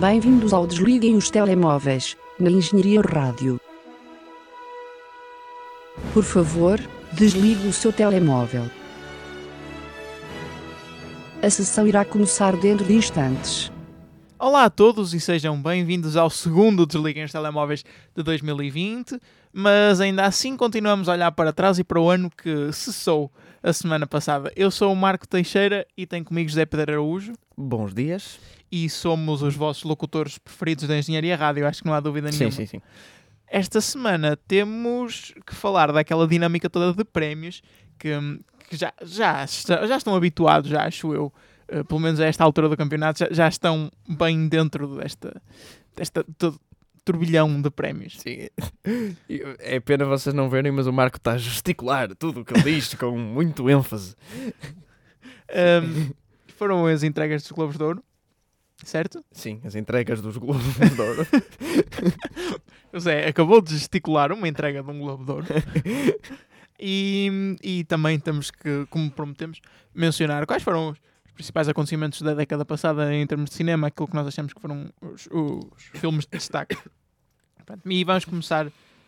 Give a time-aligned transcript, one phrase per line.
[0.00, 3.58] Bem-vindos ao Desliguem os Telemóveis, na Engenharia Rádio.
[6.12, 6.78] Por favor,
[7.14, 8.64] desligue o seu telemóvel.
[11.42, 13.72] A sessão irá começar dentro de instantes.
[14.38, 17.82] Olá a todos e sejam bem-vindos ao segundo Desliguem os Telemóveis
[18.14, 19.18] de 2020,
[19.58, 23.72] mas ainda assim continuamos a olhar para trás e para o ano que cessou a
[23.72, 24.52] semana passada.
[24.54, 28.38] Eu sou o Marco Teixeira e tenho comigo José Pedro Araújo Bons dias.
[28.70, 32.38] e somos os vossos locutores preferidos da Engenharia Rádio, acho que não há dúvida Sim,
[32.40, 32.56] nenhuma.
[32.56, 32.82] sim, sim.
[33.48, 37.62] Esta semana temos que falar daquela dinâmica toda de prémios
[37.98, 38.10] que,
[38.68, 41.32] que já, já, está- já estão habituados, já acho eu,
[41.68, 45.40] eh, pelo menos a esta altura do campeonato, já, já estão bem dentro desta,
[45.96, 46.60] desta todo
[47.06, 48.18] turbilhão de prémios.
[48.18, 48.48] Sim.
[49.58, 52.74] É pena vocês não verem, mas o Marco está a gesticular tudo o que ele
[52.74, 54.14] diz com muito ênfase.
[55.50, 56.10] Ahm,
[56.56, 58.04] foram as entregas dos Globos de Ouro,
[58.84, 59.24] certo?
[59.30, 61.26] Sim, as entregas dos Globos de Ouro.
[62.92, 65.46] O Zé acabou de gesticular uma entrega de um Globo de Ouro.
[66.78, 69.62] E, e também temos que, como prometemos,
[69.94, 70.98] mencionar quais foram os
[71.36, 74.90] principais acontecimentos da década passada em termos de cinema, aquilo que nós achamos que foram
[75.00, 76.76] os, os filmes de destaque.
[77.84, 78.66] E vamos começar,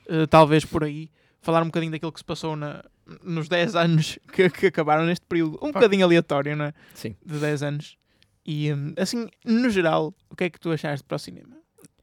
[0.09, 2.85] eh, talvez por aí, falar um bocadinho daquilo que se passou na-
[3.23, 6.75] nos 10 anos que, que acabaram neste período, um bocadinho aleatório, não é?
[6.95, 7.17] Sim.
[7.25, 7.97] de 10 anos.
[8.45, 11.57] E hum, assim, no geral, o que é que tu achaste para o cinema?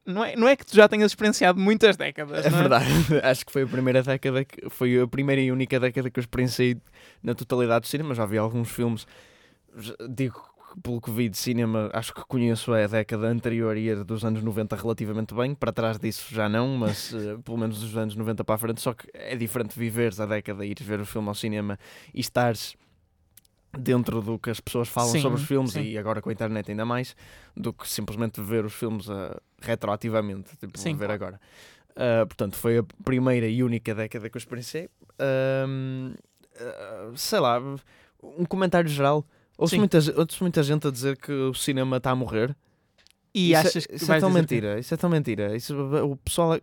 [0.06, 2.86] Não é, não é que tu já tenhas experienciado muitas décadas, É não verdade.
[3.24, 6.22] Acho que foi a primeira década, que, foi a primeira e única década que eu
[6.22, 6.76] experienciei
[7.22, 8.14] na totalidade do cinema.
[8.14, 9.04] Já vi alguns filmes,
[10.08, 10.42] digo
[10.82, 14.42] pelo que vi de cinema, acho que conheço a década anterior e a dos anos
[14.42, 15.54] 90 relativamente bem.
[15.54, 18.80] Para trás disso já não, mas eh, pelo menos dos anos 90 para a frente.
[18.80, 21.78] Só que é diferente viveres a década e ires ver o filme ao cinema
[22.12, 22.76] e estares
[23.78, 25.82] dentro do que as pessoas falam Sim, sobre os filmes sim.
[25.82, 27.14] e agora com a internet ainda mais
[27.54, 31.38] do que simplesmente ver os filmes ah, retroativamente, tipo Sim, ver agora.
[31.94, 34.88] Ah, portanto, foi a primeira e única década que eu experienciei.
[37.14, 37.60] Sei lá,
[38.22, 39.26] um comentário geral.
[39.58, 42.54] Ouço muita, ouço muita gente a dizer que o cinema está a morrer.
[43.34, 44.78] E isso achas é, que isso é tão dizer que- mentira.
[44.80, 45.56] Isso é tão mentira.
[45.56, 46.54] Isso, o pessoal.
[46.54, 46.60] é-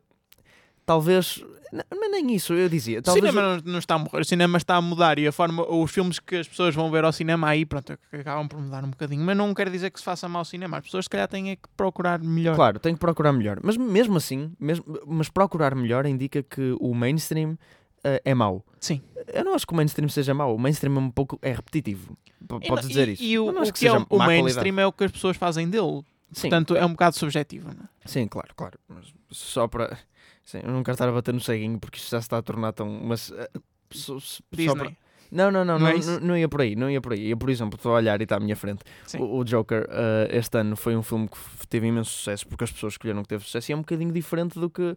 [0.85, 1.43] Talvez.
[1.71, 3.01] Não, mas nem isso, eu dizia.
[3.05, 5.63] O cinema não, não está a morrer, o cinema está a mudar e a forma,
[5.67, 8.89] os filmes que as pessoas vão ver ao cinema aí, pronto, acabam por mudar um
[8.91, 10.77] bocadinho, mas não quer dizer que se faça mal ao cinema.
[10.77, 12.55] As pessoas, se calhar, têm é que procurar melhor.
[12.55, 13.59] Claro, tenho que procurar melhor.
[13.63, 17.57] Mas mesmo assim, mesmo, mas procurar melhor indica que o mainstream
[18.03, 18.65] eh, é mau.
[18.79, 19.01] Sim.
[19.33, 20.55] Eu não acho que o mainstream seja mau.
[20.55, 22.17] O mainstream é um pouco é repetitivo.
[22.47, 23.23] P- Podes dizer isso.
[23.23, 25.81] E o, acho que, é o, mainstream é o que as pessoas fazem dele.
[25.83, 26.07] qualidade.
[26.33, 27.67] Sim, Portanto, é um bocado subjetivo.
[27.69, 27.87] Não é?
[28.07, 28.77] sim, claro, claro.
[28.87, 29.97] Mas só para.
[30.43, 32.41] Sim, eu não quero estar a bater no ceguinho porque isto já se está a
[32.41, 32.89] tornar tão.
[33.03, 33.31] Mas.
[33.31, 33.49] eh,
[33.91, 34.41] só- só
[34.75, 34.91] para-
[35.31, 37.29] Não, não, não, Não é não, não ia por aí, não ia por aí.
[37.29, 38.81] Eu, por exemplo, estou a olhar e está à minha frente.
[39.17, 42.71] O, o Joker, eh, este ano, foi um filme que teve imenso sucesso porque as
[42.71, 44.95] pessoas escolheram que teve sucesso e é um bocadinho diferente do que.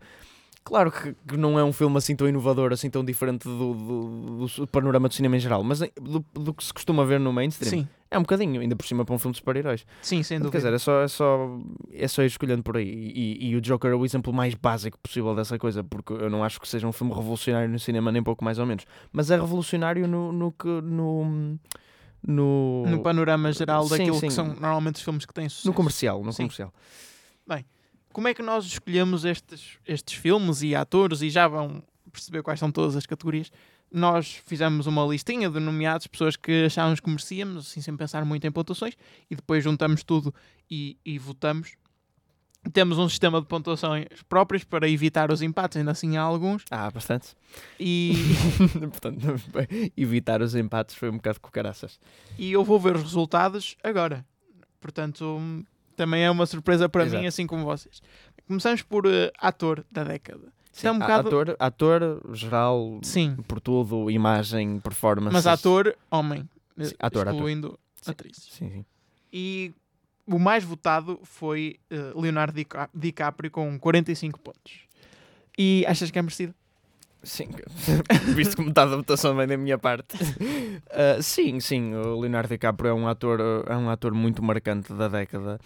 [0.67, 4.67] Claro que, não é um filme assim tão inovador, assim tão diferente do, do- do
[4.67, 7.71] panorama do cinema em geral, mas do, do que se costuma ver no mainstream.
[7.71, 9.87] Sim, É um bocadinho, ainda por cima para um filme de super-heróis.
[10.03, 10.59] sim, sem Quer dúvida.
[10.59, 11.57] dizer, é só, é, só,
[11.93, 12.89] é só ir escolhendo por aí.
[13.15, 16.43] E, e o Joker é o exemplo mais básico possível dessa coisa, porque eu não
[16.43, 18.85] acho que seja um filme revolucionário no cinema, nem pouco mais ou menos.
[19.13, 20.33] Mas é revolucionário no.
[20.33, 21.57] no, que- no,
[22.27, 24.27] no, no panorama geral Sim, daquilo sim.
[24.27, 25.69] que são normalmente os filmes que têm sucesso.
[25.69, 26.25] no comercial.
[26.25, 26.39] No Sim.
[26.45, 26.73] comercial.
[28.17, 32.59] Como é que nós escolhemos estes, estes filmes e atores e já vão perceber quais
[32.59, 33.53] são todas as categorias?
[33.93, 38.47] Nós fizemos uma listinha de nomeados, pessoas que achávamos que merecíamos, assim sem pensar muito
[38.47, 38.95] em pontuações,
[39.31, 40.35] e depois juntamos tudo
[40.71, 41.75] e, e votamos.
[42.73, 46.65] Temos um sistema de pontuações próprios para evitar os empates, ainda assim há alguns.
[46.71, 47.37] Ah, bastante.
[47.79, 48.15] E,
[48.93, 49.21] Portanto,
[49.95, 52.01] evitar os empates foi um bocado com caraças.
[52.39, 54.25] e eu vou ver os resultados agora.
[54.81, 55.67] Portanto,
[55.97, 57.21] também é uma surpresa para Exato.
[57.23, 58.03] mim, assim como vocês.
[58.47, 60.53] Começamos por eh, ator da década.
[60.73, 65.33] Isto é um bocado- ator, ator, geral, Sim, por tudo, imagem, performance.
[65.33, 66.49] mas ator, homem.
[66.79, 67.35] Sim, ator, ator.
[67.35, 68.11] excluindo Sim.
[68.11, 68.45] atrizes.
[68.53, 68.85] Sim, sim.
[69.33, 69.73] E
[70.27, 74.81] o mais votado foi eh, Leonardo Dica- DiCaprio com 45 pontos.
[75.59, 76.55] E achas que é merecido?
[77.27, 77.49] Sim,
[78.37, 80.17] visto que metade da votação vem da minha parte.
[80.91, 85.09] Ah, sim, sim, o Leonardo DiCaprio é um ator, é um ator muito marcante da
[85.09, 85.59] década.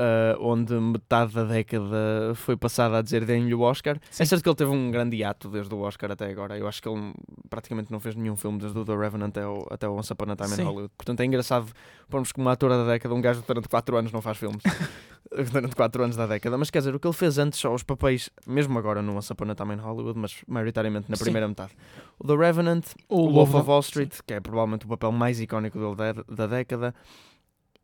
[0.00, 3.98] Ah, onde metade da década foi passada a dizer deem-lhe o Oscar.
[4.10, 4.22] Sim.
[4.22, 6.56] É certo que ele teve um grande hiato desde o Oscar até agora.
[6.56, 7.12] Eu acho que ele
[7.50, 10.32] praticamente não fez nenhum filme desde o The Revenant até o, até o Once Upon
[10.32, 10.62] a Time Sim.
[10.62, 10.92] in Hollywood.
[10.96, 11.66] Portanto é engraçado
[12.08, 14.62] pormos como ator da década um gajo durante 4 anos não faz filmes.
[15.52, 16.56] durante 4 anos da década.
[16.56, 19.30] Mas quer dizer, o que ele fez antes, só os papéis, mesmo agora no Once
[19.32, 21.24] Upon a Time in Hollywood, mas maioritariamente na Sim.
[21.24, 21.72] primeira metade.
[22.18, 25.40] O The Revenant, O o Wolf of Wall Street, que é provavelmente o papel mais
[25.40, 26.94] icónico dele da, da década,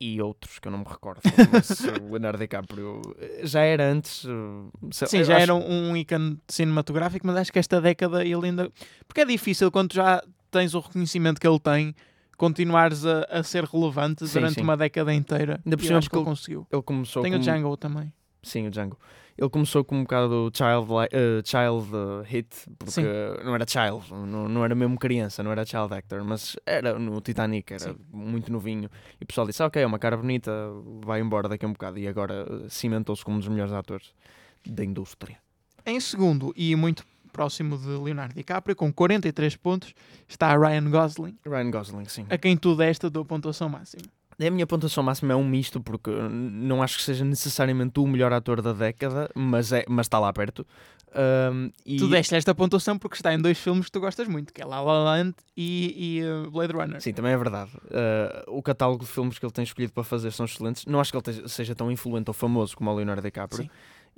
[0.00, 1.20] e outros que eu não me recordo.
[1.52, 4.24] Mas o Leonardo DiCaprio eh, já era antes.
[4.26, 8.46] eh, sei- Sim, já acho- era um ícone cinematográfico, mas acho que esta década ele
[8.46, 8.70] ainda.
[9.08, 11.94] Porque é difícil quando já tens o reconhecimento que ele tem,
[12.36, 14.60] continuares a, a ser relevante Sim, durante sim.
[14.62, 15.60] uma década inteira.
[15.64, 16.66] Ainda por cima que ele conseguiu.
[16.70, 18.12] Ele começou Tem o Django também.
[18.42, 18.98] Sim, o Django.
[19.38, 22.48] Ele começou com um bocado child, eh, child eh, hit,
[22.78, 23.02] porque Sim.
[23.44, 27.20] não era child, não, não era mesmo criança, não era child actor, mas era no
[27.20, 27.96] Titanic, era Sim.
[28.10, 28.88] muito novinho.
[29.20, 30.50] E o pessoal disse: "Ah, Ok, é uma cara bonita,
[31.04, 31.98] vai embora daqui a um bocado.
[31.98, 34.14] E agora eh, cimentou-se como um dos melhores atores
[34.66, 35.38] da indústria.
[35.84, 39.92] Em segundo, e muito próximo de Leonardo DiCaprio, com 43 pontos,
[40.26, 42.24] está Ryan Gosling, Ryan Gosling, sim.
[42.30, 44.04] a quem tu deste a tua pontuação máxima.
[44.38, 48.06] A minha pontuação máxima é um misto, porque eu não acho que seja necessariamente o
[48.06, 50.66] melhor ator da década, mas, é, mas está lá perto.
[51.14, 51.96] Ahm, e...
[51.96, 54.64] Tu deste esta pontuação porque está em dois filmes que tu gostas muito, que é
[54.66, 57.00] La La Land e, e, uh, Blade Runner.
[57.00, 57.70] Sim, também é verdade.
[57.86, 60.84] Uh, o catálogo de filmes que ele tem escolhido para fazer são excelentes.
[60.84, 63.62] Não acho que ele seja tão influente ou famoso como o Leonardo DiCaprio.
[63.62, 63.70] Sim.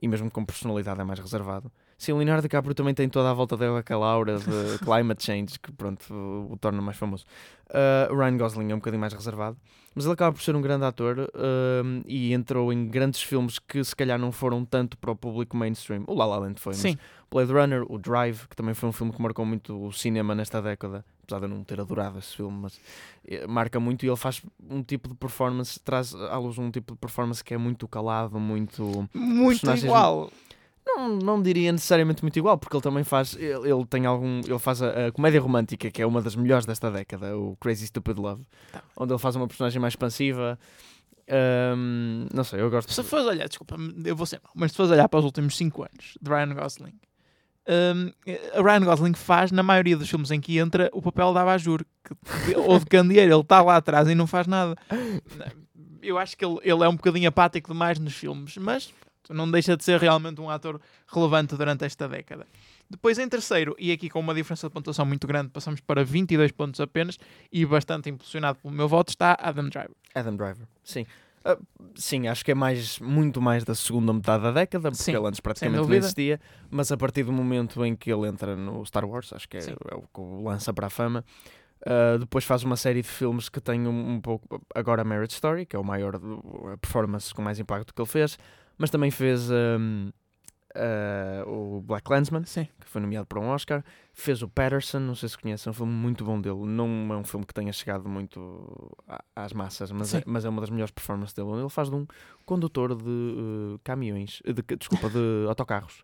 [0.03, 1.71] E mesmo com personalidade é mais reservado.
[1.99, 5.59] Sim, o Leonardo DiCaprio também tem toda a volta dele aquela aura de climate change
[5.59, 7.25] que pronto, o, o torna mais famoso.
[7.69, 9.57] Uh, Ryan Gosling é um bocadinho mais reservado.
[9.99, 13.83] Mas ele acaba por ser um grande ator um, e entrou em grandes filmes que
[13.83, 16.05] se calhar não foram tanto para o público mainstream.
[16.07, 16.97] O La La Land foi, mas Sim,
[17.29, 20.63] Blade Runner, o Drive, que também foi um filme que marcou muito o cinema nesta
[20.63, 22.81] década, apesar de eu não ter adorado esse filme, mas
[23.27, 24.41] eh, marca muito e ele faz
[24.71, 28.39] um tipo de performance, traz à luz um tipo de performance que é muito calado,
[28.39, 29.09] muito.
[29.13, 30.31] muito igual.
[30.97, 33.35] Não, não diria necessariamente muito igual, porque ele também faz.
[33.37, 34.41] Ele, ele tem algum.
[34.41, 37.87] Ele faz a, a comédia romântica, que é uma das melhores desta década, o Crazy
[37.87, 38.43] Stupid Love,
[38.73, 38.83] Tá.
[38.97, 40.59] onde ele faz uma personagem mais expansiva.
[41.31, 42.93] Ahm, não sei, eu gosto.
[42.93, 45.57] Se fores olhar, desculpa, eu vou ser mau, mas se fores olhar para os últimos
[45.57, 46.95] 5 anos de Ryan Gosling,
[47.69, 48.11] hum,
[48.55, 51.85] a Ryan Gosling faz, na maioria dos filmes em que entra, o papel de abajur
[52.03, 53.33] que- ou de candeeiro.
[53.35, 54.75] Ele está lá atrás e não faz nada.
[56.01, 58.95] Eu acho que ele, ele é um bocadinho apático demais nos filmes, mas
[59.31, 62.47] não deixa de ser realmente um ator relevante durante esta década.
[62.91, 66.53] Depois, em terceiro, e aqui com uma diferença de pontuação muito grande, passamos para 22
[66.53, 67.19] pontos apenas,
[67.53, 69.95] e bastante impulsionado pelo meu voto, está Adam Driver.
[70.15, 71.07] Adam Driver, sim.
[71.45, 71.59] Ah,
[71.95, 75.27] sim, acho que é mais, muito mais da segunda metade da década, porque Sim, ele
[75.27, 76.41] antes praticamente não existia,
[76.71, 79.61] mas a partir do momento em que ele entra no Star Wars, acho que é,
[79.91, 81.25] é o que o lança para a fama,
[81.87, 84.61] ah, depois faz uma série de filmes que tem um, um pouco.
[84.75, 86.17] Agora, Marriage Story, que é o maior
[86.73, 88.39] a performance com mais impacto que ele fez,
[88.79, 90.11] mas também fez ahm,
[90.75, 92.69] ah, o Black Clansman, Sim.
[92.81, 93.83] que foi nomeado para um Oscar.
[94.13, 96.65] Fez o Patterson, não sei se conhecem, é um filme muito bom dele.
[96.67, 98.97] Não é um filme que tenha chegado muito
[99.35, 101.51] às massas, mas é, mas é uma das melhores performances dele.
[101.53, 102.07] Ele faz de um
[102.45, 103.03] condutor de
[103.75, 106.03] eh, caminhões, de, desculpa, de autocarros.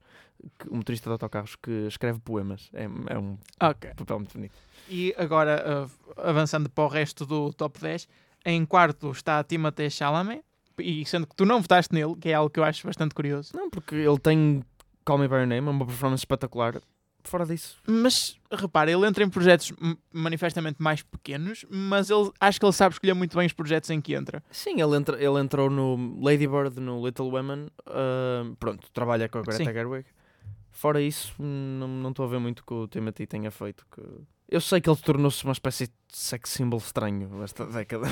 [0.70, 2.68] Um motorista de autocarros que escreve poemas.
[2.72, 3.92] É, é um Ok.
[3.96, 4.54] papel muito bonito.
[4.88, 8.08] E agora, uh, avançando para o resto do top 10,
[8.44, 10.44] em quarto está Timothée Chalamet,
[10.78, 13.50] e sendo que tu não votaste nele, que é algo que eu acho bastante curioso.
[13.54, 14.62] Não, porque ele tem
[15.04, 16.80] Call Me By Your Name, é uma performance espetacular.
[17.26, 19.72] Fora disso, Mas, repara, ele entra em projetos
[20.12, 23.98] manifestamente mais pequenos, mas ele, acho que ele sabe escolher muito bem os projetos em
[23.98, 24.42] que entra.
[24.50, 27.68] sim, ele, entra, ele entrou no Lady Bird, no Little Women.
[27.86, 29.72] ah, pronto, trabalha com a Greta Sim.
[29.72, 30.04] Gerwig.
[30.70, 33.86] Fora isso, não estou a ver muito que o Timothy tenha feito.
[33.90, 34.02] Que...
[34.46, 38.06] Eu sei que ele tornou-se uma espécie de sex symbol estranho esta década.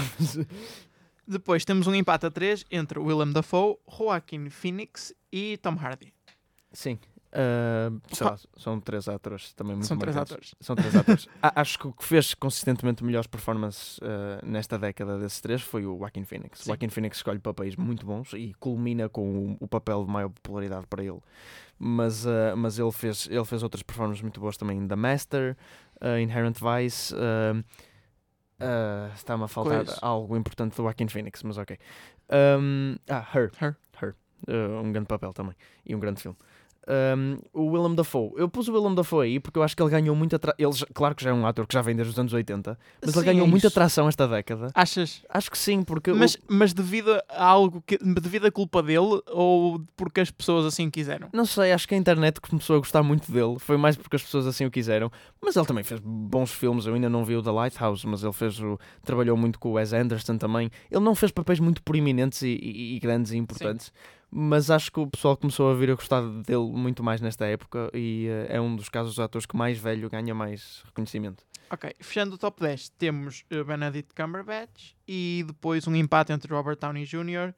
[1.26, 6.12] Depois temos um empate a 3 entre Willem Dafoe, Joaquin Phoenix e Tom Hardy.
[6.73, 6.99] Sim.
[8.26, 10.55] lá, são três atores também muito São três atores.
[10.61, 11.26] São três atores.
[11.41, 15.99] Acho que o que fez consistentemente melhores performances ah, nesta década desses três foi o
[15.99, 16.61] Joaquin Phoenix.
[16.61, 16.71] O Sim.
[16.71, 20.87] Joaquin Phoenix escolhe papéis muito bons e culmina com o, o papel de maior popularidade
[20.87, 21.21] para ele.
[21.79, 25.57] Mas, ah, mas ele, fez, ele fez outras performances muito boas também The Master,
[26.21, 27.14] Inherent Vice.
[28.62, 29.99] Ah, Está-me a faltar Coisa.
[30.02, 31.78] algo importante do Joaquin Phoenix, mas ok.
[32.31, 33.50] Um, ah, Her.
[33.61, 33.76] Her.
[34.00, 34.14] Her.
[34.49, 35.54] Ah, um grande papel também.
[35.85, 36.37] E um grande filme.
[36.88, 38.32] Um, o Willem Dafoe.
[38.36, 40.52] Eu pus o Willem Dafoe aí porque eu acho que ele ganhou muita atra...
[40.58, 42.76] ele já- Claro que já é um ator que já vem desde os anos 80,
[43.00, 44.68] mas Sim, ele ganhou é muita atração esta década.
[44.74, 45.22] Achas?
[45.28, 47.96] Acho que sim, porque o- Mas, mas devido a algo que.
[47.98, 51.28] devido à culpa dele ou porque as pessoas assim quiseram?
[51.32, 53.58] não sei, acho que a internet começou a gostar muito dele.
[53.60, 55.10] Foi mais porque as pessoas assim o quiseram.
[55.40, 56.86] Mas ele também fez bons filmes.
[56.86, 58.76] Eu ainda não vi o The Lighthouse, mas ele fez o...
[59.04, 60.68] trabalhou muito com o Wes Anderson também.
[60.90, 63.92] Ele não fez papéis muito proeminentes e, e- e grandes e importantes.
[64.34, 67.90] Mas acho que o pessoal começou a vir a gostar dele muito mais nesta época
[67.92, 71.44] e eh, é um dos casos dos atores que mais velho ganha mais reconhecimento.
[71.70, 76.76] Ok, fechando o top 10, temos uh, Benedict Cumberbatch e depois um empate entre Robert
[76.78, 77.52] Downey Jr.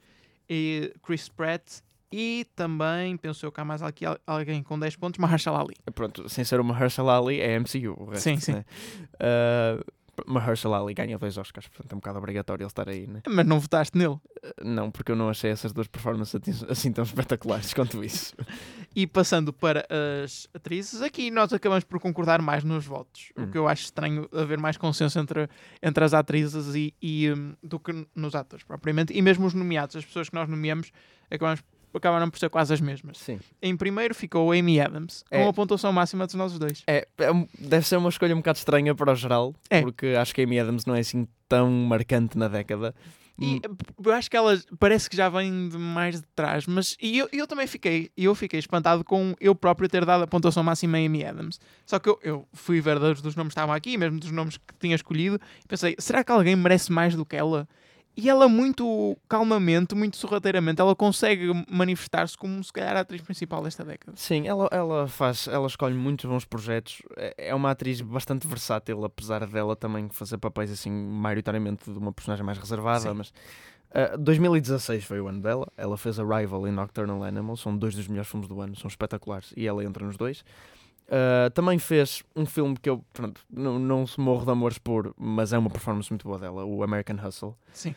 [0.48, 1.80] e Chris Pratt
[2.12, 5.74] e também, penso eu que há mais aqui al- alguém com 10 pontos, Mahershala Ali.
[5.94, 7.94] Pronto, sem ser uma Mahershala Ali, é MCU.
[7.98, 8.52] O resto, Sim, sim.
[8.52, 8.64] né?
[9.20, 9.80] Ah,
[10.26, 13.22] Mahershala Ali ganha dois Oscars, portanto é um bocado obrigatório ele estar aí, né?
[13.28, 14.18] Mas não votaste nele.
[14.62, 18.34] Não, porque eu não achei essas duas performances assim- assim tão espetaculares quanto isso.
[18.96, 19.84] E passando para
[20.24, 23.32] as atrizes, aqui nós acabamos por concordar mais nos votos.
[23.36, 23.42] Hum.
[23.42, 25.48] O que eu acho estranho haver mais consenso entre,
[25.82, 29.12] entre as atrizes e, e, hum, do que nos atores, propriamente.
[29.12, 30.92] E mesmo os nomeados, as pessoas que nós nomeamos,
[31.28, 31.60] acabamos,
[31.98, 33.18] acabaram por ser quase as mesmas.
[33.18, 33.38] Sim.
[33.62, 35.48] Em primeiro ficou Amy Adams, com É.
[35.48, 36.82] a pontuação máxima dos nossos dois.
[36.86, 39.80] É, é deve ser uma escolha um bocado estranha para o geral, É.
[39.82, 42.94] porque acho que a Amy Adams não é assim tão marcante na década.
[43.36, 43.60] E Hum,
[44.04, 47.28] eu acho que ela parece que já vem de mais de trás, mas e eu,
[47.32, 51.00] eu também fiquei, eu fiquei espantado com eu próprio ter dado a pontuação máxima a
[51.04, 51.58] Amy Adams.
[51.84, 54.56] Só que eu, eu fui ver dos, dos nomes que estavam aqui, mesmo dos nomes
[54.56, 57.68] que tinha escolhido, e pensei, será que alguém merece mais do que ela?
[58.16, 63.62] E ela, muito calmamente, muito sorrateiramente, ela consegue manifestar-se como se calhar a atriz principal
[63.62, 64.16] desta década.
[64.16, 67.02] Sim, ela, ela faz, ela escolhe muitos bons projetos.
[67.16, 72.12] É é uma atriz bastante versátil, apesar dela também fazer papéis assim, maioritariamente de uma
[72.12, 73.14] personagem mais reservada, Sim.
[73.14, 73.32] mas
[73.92, 75.70] ah, 2016 foi o ano dela.
[75.76, 79.52] Ela fez Arrival e Nocturnal Animal, são dois dos melhores filmes do ano, são espetaculares
[79.56, 80.44] e ela entra nos dois.
[81.10, 85.14] Ah, também fez um filme que eu pronto, não, não se morro de amores por,
[85.18, 87.54] mas é uma performance muito boa dela, o American Hustle.
[87.72, 87.94] Sim.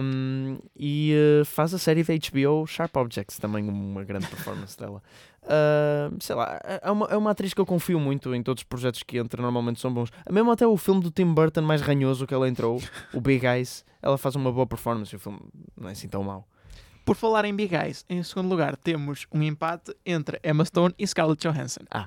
[0.00, 5.02] Um, e uh, faz a série da HBO Sharp Objects, também uma grande performance dela.
[5.42, 8.60] Uh, sei lá, é é uma, é uma atriz que eu confio muito em todos
[8.60, 10.10] os projetos que entra, normalmente são bons.
[10.30, 12.80] Mesmo até o filme do Tim Burton mais ranhoso que ela entrou,
[13.12, 15.40] o Big Eyes, ela faz uma boa performance e o filme
[15.76, 16.46] não é assim tão mau.
[17.08, 21.06] Por falar em Big Eyes, em segundo lugar temos um empate entre Emma Stone e
[21.06, 21.80] Scarlett Johansson.
[21.90, 22.06] Ah.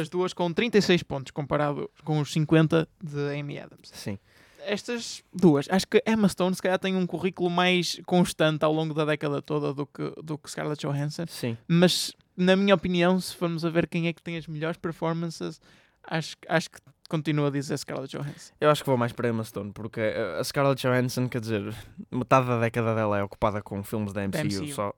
[0.00, 3.90] As duas com 36 pontos comparado com os 50 de Amy Adams.
[3.92, 4.18] Sim.
[4.64, 8.94] estas duas, acho que Emma Stone se calhar tem um currículo mais constante ao longo
[8.94, 11.58] da década toda do que, do que Scarlett Johansson, Sim.
[11.68, 15.60] mas na minha opinião, se formos a ver quem é que tem as melhores performances,
[16.02, 16.80] acho, acho que
[17.10, 18.54] continua a dizer Scarlett Johansson.
[18.60, 21.74] Eu acho que vou mais para Emma Stone, porque uh, a Scarlett Johansson, quer dizer,
[22.10, 24.72] metade da década dela é ocupada com filmes da MCU, MCU.
[24.72, 24.94] só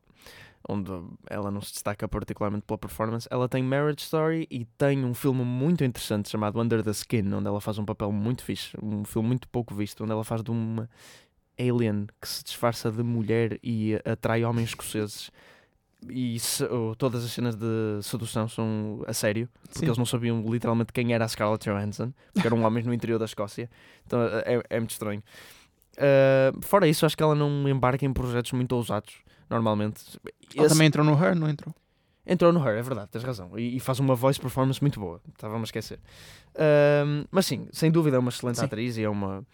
[0.68, 0.92] onde
[1.28, 3.26] ela não se destaca particularmente pela performance.
[3.30, 7.48] Ela tem Marriage Story e tem um filme muito interessante chamado Under the Skin, onde
[7.48, 10.50] ela faz um papel muito fixe, um filme muito pouco visto, onde ela faz de
[10.50, 10.88] uma
[11.58, 15.30] alien que se disfarça de mulher e atrai homens escoceses.
[16.08, 17.66] E se- oh, todas as cenas de
[18.02, 19.84] sedução são a sério, porque Sim.
[19.86, 23.24] eles não sabiam literalmente quem era a Scarlett Johansson, porque eram homens no interior da
[23.24, 23.70] Escócia.
[24.06, 25.22] Então é, é muito estranho.
[25.96, 29.14] Uh, fora isso, acho que ela não embarca em projetos muito ousados,
[29.48, 30.02] normalmente.
[30.56, 31.74] Ela Esse- também entrou no Her, não entrou?
[32.26, 33.58] Entrou no Her, é verdade, tens razão.
[33.58, 35.20] E, e faz uma voice performance muito boa.
[35.34, 35.98] Estava-me a esquecer.
[36.56, 38.64] Ahm, mas sim, sem dúvida é uma excelente Sim.
[38.64, 39.44] atriz e é uma.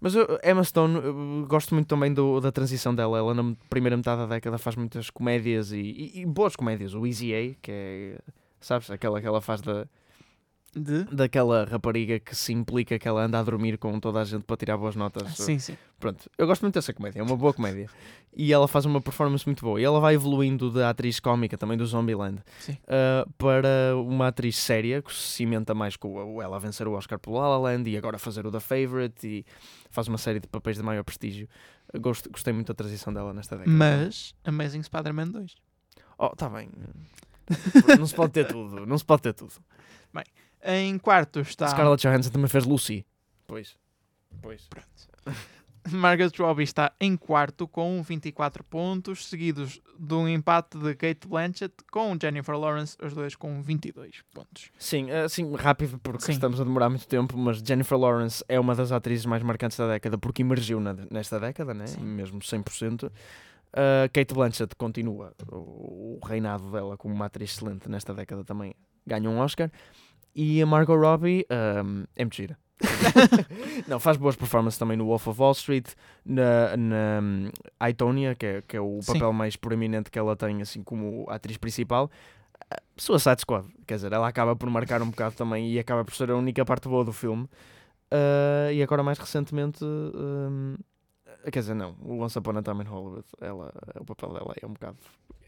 [0.00, 3.18] Mas eu- Emma Stone, eu gosto muito também do- da transição dela.
[3.18, 6.94] Ela na primeira metade da década faz muitas comédias e, e- e boas comédias.
[6.94, 8.18] O Easy A, que é.
[8.60, 8.90] Sabes?
[8.90, 9.86] Aquela que ela faz da,
[10.74, 11.04] De?
[11.04, 14.58] daquela rapariga que se implica que ela anda a dormir com toda a gente para
[14.58, 15.34] tirar boas notas.
[15.34, 15.74] Sim, sim.
[15.98, 17.88] Pronto, eu gosto muito dessa comédia, é uma boa comédia.
[18.34, 19.80] E ela faz uma performance muito boa.
[19.80, 25.00] E ela vai evoluindo da atriz cómica, também do Zombieland, uh, para uma atriz séria,
[25.00, 27.96] que se cimenta mais com ela a vencer o Oscar pelo La La Land e
[27.96, 29.46] agora fazer o The Favourite e
[29.90, 31.48] faz uma série de papéis de maior prestígio.
[31.98, 33.74] Gosto- gostei muito da transição dela nesta década.
[33.74, 35.54] Mas Amazing Spider-Man 2.
[36.18, 36.68] Oh, tá bem.
[37.98, 39.54] não se pode ter tudo, não se pode ter tudo.
[40.66, 43.06] Em quarto está Scarlett Johansson também fez Lucy.
[43.46, 43.76] Pois.
[44.42, 44.68] Pois.
[45.88, 51.72] Margaret Robbie está em quarto com 24 pontos, seguidos de um empate de Kate Blanchett
[51.92, 54.70] com Jennifer Lawrence, os dois com 22 pontos.
[54.78, 56.32] Sim, assim, rápido, porque Sim.
[56.32, 59.86] estamos a demorar muito tempo, mas Jennifer Lawrence é uma das atrizes mais marcantes da
[59.86, 61.86] década, porque emergiu na- nesta década, né?
[61.86, 62.00] Sim.
[62.02, 63.04] mesmo 100%.
[63.06, 68.74] Uh, Kate Blanchett continua o, o reinado dela como uma atriz excelente nesta década também,
[69.06, 69.70] ganha um Oscar.
[70.38, 72.58] E a Margot Robbie um, é muito gira.
[73.88, 75.88] Não, faz boas performances também no Wolf of Wall Street,
[76.26, 77.50] na, na um,
[77.88, 79.14] I, Tonya, que é, que é o Sim.
[79.14, 82.10] papel mais proeminente que ela tem assim como atriz principal.
[82.70, 86.14] Uh, Suicide Squad, quer dizer, ela acaba por marcar um bocado também e acaba por
[86.14, 87.44] ser a única parte boa do filme.
[88.12, 90.76] Uh, e agora mais recentemente, um,
[91.50, 94.66] quer dizer, não, o Once Upon a Time in Hollywood, ela, o papel dela é
[94.66, 94.98] um bocado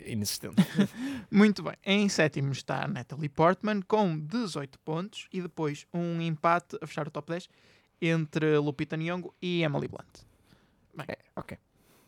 [0.01, 0.57] inexistente.
[1.31, 1.75] Muito bem.
[1.85, 7.09] Em sétimo está a Natalie Portman com 18 pontos e depois um empate a fechar
[7.09, 7.49] o top 10
[8.01, 10.25] entre Lupita Nyong'o e Emily Blunt.
[11.09, 11.59] é, ok.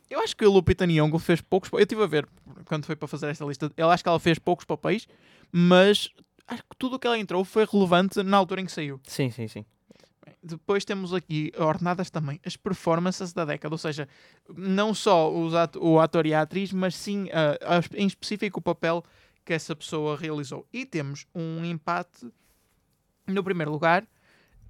[0.09, 1.71] Eu acho que a Lupita Nyong'o fez poucos...
[1.73, 2.29] Eu estive a ver
[2.65, 3.71] quando foi para fazer esta lista.
[3.77, 5.07] Eu acho que ela fez poucos papéis,
[5.53, 6.11] mas
[6.47, 9.01] acho que tudo o que ela entrou foi relevante na altura em que saiu.
[9.05, 9.65] Sim, sim, sim.
[10.43, 14.09] Depois temos aqui ordenadas também as performances da década, ou seja,
[14.57, 18.63] não só ato- o ator e a atriz, mas sim ah, a- em específico o
[18.63, 19.05] papel
[19.45, 20.67] que essa pessoa realizou.
[20.73, 22.31] E temos um empate
[23.27, 24.07] no primeiro lugar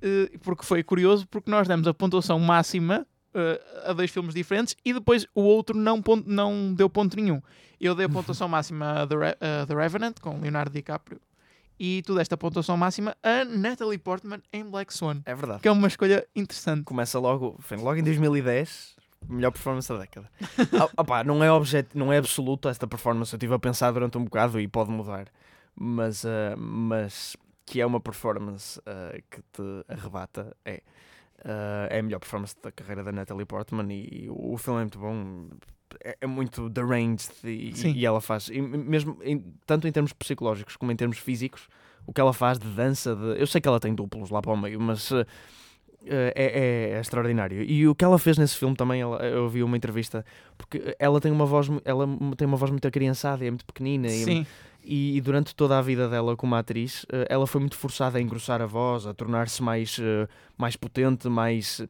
[0.02, 4.74] eh, porque foi curioso, porque nós demos a pontuação máxima eh, a dois filmes diferentes
[4.84, 7.40] e depois o outro não, não deu ponto nenhum.
[7.80, 11.20] Eu dei a pontuação máxima a The, Re- a The Revenant, com Leonardo DiCaprio,
[11.80, 15.62] e tu deste a pontuação máxima a Natalie Portman em Black Swan, É verdade.
[15.62, 16.84] que é uma escolha interessante.
[16.84, 18.96] Começa logo, logo em 2010,
[19.26, 20.30] melhor performance da década.
[20.78, 24.18] Ah, opá, não, é objet, não é absoluto esta performance, eu estive a pensar durante
[24.18, 25.28] um bocado e pode mudar,
[25.74, 27.34] mas, ah, mas
[27.64, 30.82] que é uma performance ah, que te arrebata, é.
[31.42, 34.98] Ah, é a melhor performance da carreira da Natalie Portman e, o filme é muito
[34.98, 35.48] bom.
[36.04, 37.92] É, é muito deranged e, Sim.
[37.94, 41.68] e ela faz, e mesmo em- tanto em termos psicológicos como em termos físicos,
[42.06, 44.52] o que ela faz de dança, de, eu sei que ela tem duplos lá para
[44.52, 45.26] o meio, mas eh,
[46.06, 47.62] é, é extraordinário.
[47.62, 50.24] E o que ela fez nesse filme também, ela- eu vi uma entrevista,
[50.56, 52.06] porque ela tem uma voz, ela
[52.36, 54.46] tem uma voz muito acriançada, e é muito pequenina e, Sim,
[54.82, 58.20] e, e durante toda a vida dela como atriz, eh, ela foi muito forçada a
[58.20, 61.82] engrossar a voz, a tornar-se mais, eh, mais potente, mais.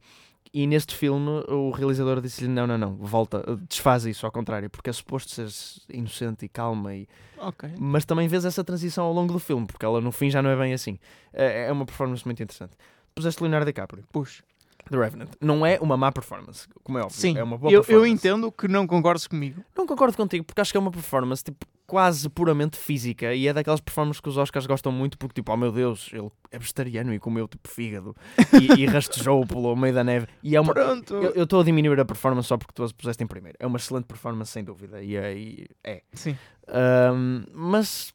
[0.52, 4.90] E neste filme o realizador disse-lhe: não, não, não, volta, desfaz isso, ao contrário, porque
[4.90, 5.48] é suposto ser
[5.94, 7.06] inocente e calma e,
[7.38, 7.70] ok.
[7.78, 10.50] mas também vês essa transição ao longo do filme, porque ela no fim já não
[10.50, 10.98] é bem assim.
[11.32, 12.72] É é uma performance muito interessante.
[13.14, 14.42] Puseste Leonardo DiCaprio, Puxa.
[14.90, 15.30] The Revenant.
[15.40, 17.18] Não é uma má performance, como é óbvio.
[17.18, 19.62] Sim, é uma boa eu, eu entendo que não concordes comigo.
[19.76, 23.52] Não concordo contigo, porque acho que é uma performance tipo, quase puramente física e é
[23.52, 27.14] daquelas performances que os Oscars gostam muito porque, tipo, oh meu Deus, ele é vegetariano
[27.14, 28.16] e comeu tipo fígado
[28.60, 30.26] e, e rastejou pelo meio da neve.
[30.42, 30.74] E é uma.
[30.74, 31.14] Pronto.
[31.14, 33.56] Eu estou a diminuir a performance só porque tu as puseste em primeiro.
[33.60, 35.02] É uma excelente performance, sem dúvida.
[35.02, 36.02] E aí é.
[36.12, 36.36] Sim.
[36.68, 38.12] Ahm, mas,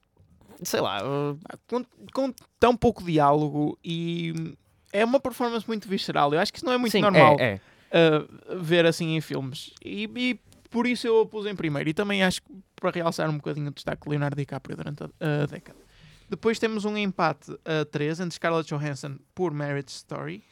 [0.62, 4.56] sei lá, uh, com, com tão pouco diálogo e
[5.00, 6.34] é uma performance muito visceral.
[6.34, 7.60] Eu acho que isso não é muito sim, normal É,
[7.92, 8.20] é.
[8.20, 9.72] uh, ver assim em filmes.
[9.84, 11.90] E, e por isso eu a pus em primeiro.
[11.90, 15.44] E também acho que para realçar um bocadinho o destaque de Leonardo DiCaprio durante a,
[15.44, 15.80] a década.
[16.30, 20.44] Depois temos um empate a 3 entre Scarlett Johansson por Marriage Story,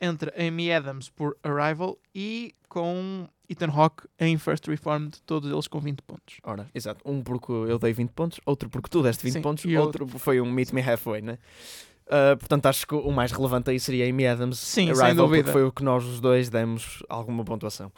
[0.00, 5.78] entre Amy Adams por Arrival e com Ethan Hawke em First Reformed, todos eles com
[5.80, 6.36] 20 pontos.
[6.42, 7.00] Ora, exato.
[7.04, 9.82] Um porque eu dei 20 pontos, outro porque tu deste 20 Sim, pontos, e eu-
[9.82, 11.38] outro foi um Meet Me Halfway, né?
[12.10, 15.44] Ah, portanto, acho que o mais relevante aí seria Amy Adams Sim, sem Arrival, dúvida.
[15.44, 17.92] porque foi o que nós os dois demos alguma pontuação.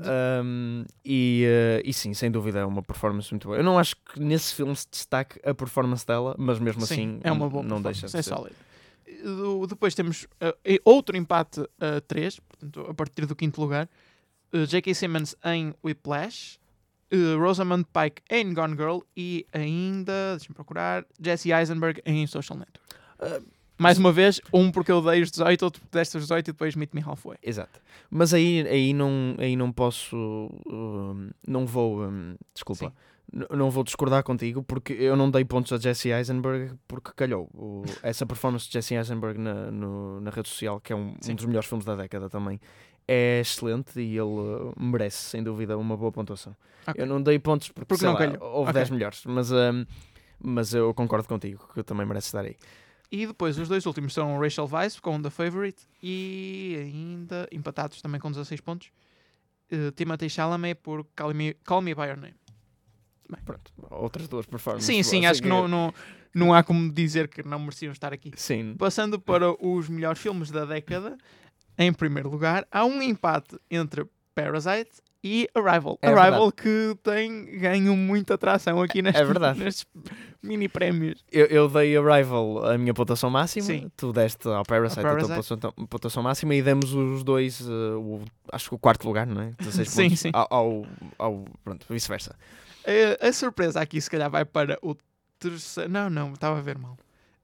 [0.00, 3.56] Ahm, e, eh, e sim, sem dúvida é uma performance muito boa.
[3.58, 7.20] Eu não acho que nesse filme se destaque a performance dela, mas mesmo Sim, assim
[7.22, 8.30] é uma boa não deixa de é ser.
[8.30, 8.56] sólido.
[9.22, 13.88] Do- Depois temos uh, outro empate a 3, portanto, a partir do quinto lugar.
[14.52, 14.94] Uh, J.K.
[14.94, 16.58] Simmons em Whiplash,
[17.12, 22.80] uh, Rosamund Pike em Gone Girl e ainda, deixa-me procurar, Jesse Eisenberg em Social Network.
[23.22, 23.42] Uh,
[23.78, 26.52] Mais uma vez, um porque eu dei os 18, outro porque deste os 18 e
[26.52, 27.38] depois Meet Me Halfway.
[27.42, 27.80] Exato.
[28.10, 30.16] Mas aí, aí, não, aí não posso.
[30.66, 32.02] hum, não vou.
[32.02, 32.86] hum, desculpa.
[32.86, 32.92] Sim.
[33.50, 37.48] Não vou discordar contigo porque eu não dei pontos a Jesse Eisenberg porque calhou.
[37.54, 41.34] O- essa performance de Jesse Eisenberg na, no- na rede social, que é um, um
[41.34, 42.60] dos melhores filmes da década também,
[43.08, 46.54] é excelente e ele uh, merece, sem dúvida, uma boa pontuação.
[46.86, 47.02] Ok.
[47.02, 48.42] Eu não dei pontos porque, Porque não lá, calhou.
[48.42, 48.74] houve Ok.
[48.74, 49.86] 10 melhores, mas, hum,
[50.38, 52.56] mas eu concordo contigo que também merece dar aí.
[53.12, 58.18] E depois os dois últimos são Rachel Weisz com The Favorite e ainda empatados também
[58.18, 58.90] com 16 pontos.
[59.70, 62.34] Uh, Timothée Chalamet por Call Me, Call Me By Your Name.
[63.44, 64.86] Pronto, outras duas performances.
[64.86, 65.92] Sim, sim, acho que não, não,
[66.34, 68.32] não há como dizer que não mereciam estar aqui.
[68.34, 71.18] Sim, Passando para os melhores filmes da década,
[71.76, 75.98] em primeiro lugar, há um empate entre Parasite e Arrival.
[76.02, 79.58] É Arrival que tem ganho muita atração aqui nestes, É verdade.
[79.60, 79.86] nestes
[80.42, 81.24] mini prémios.
[81.30, 83.90] Eu, eu dei Arrival a minha pontuação máxima, Sim.
[83.96, 85.72] tu deste ao Parasite, Ao a tua Parasite.
[85.88, 89.52] pontuação, máxima e demos os dois, eh, o, acho que o quarto lugar, não é?
[89.58, 90.30] 16 Sim, pontos sim.
[90.32, 90.86] Ao, ao,
[91.18, 92.34] ao- pronto, vice-versa.
[93.20, 94.96] A, a surpresa aqui, se calhar, vai para o
[95.38, 95.88] terceiro.
[95.90, 96.96] Não, não, estava a ver mal.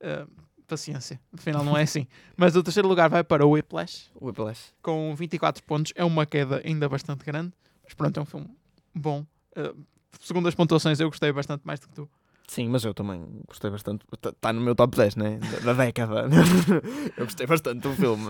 [0.03, 0.27] Ah,
[0.67, 2.05] paciência, afinal não é assim.
[2.37, 4.73] Mas o terceiro lugar vai para o Whiplash, O Whiplash.
[4.83, 5.91] com 24 pontos.
[5.95, 7.51] É uma queda ainda bastante grande,
[7.89, 8.47] mas pronto, é um filme
[8.93, 9.25] bom.
[9.55, 9.73] Ah,
[10.21, 12.09] segundo as pontuações, eu gostei bastante mais do que tu.
[12.47, 14.03] Sim, mas eu também gostei bastante.
[14.25, 15.37] Está no meu top 10, né?
[15.37, 16.27] Da, da década.
[17.15, 18.27] eu gostei bastante do filme.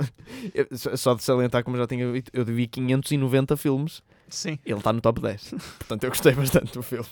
[0.54, 4.04] Eu- só- de salientar, como já tinha dito, eu vi 590 filmes.
[4.28, 4.60] Sim.
[4.66, 5.52] Ele está no top 10.
[5.80, 7.08] Portanto, eu gostei bastante do filme.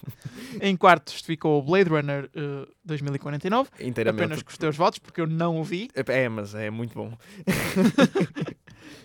[0.61, 4.23] Em quartos ficou o Blade Runner ah, 2049, Inteiramente.
[4.25, 5.89] apenas com os teus votos, porque eu não o vi.
[5.95, 7.17] É, mas é muito bom.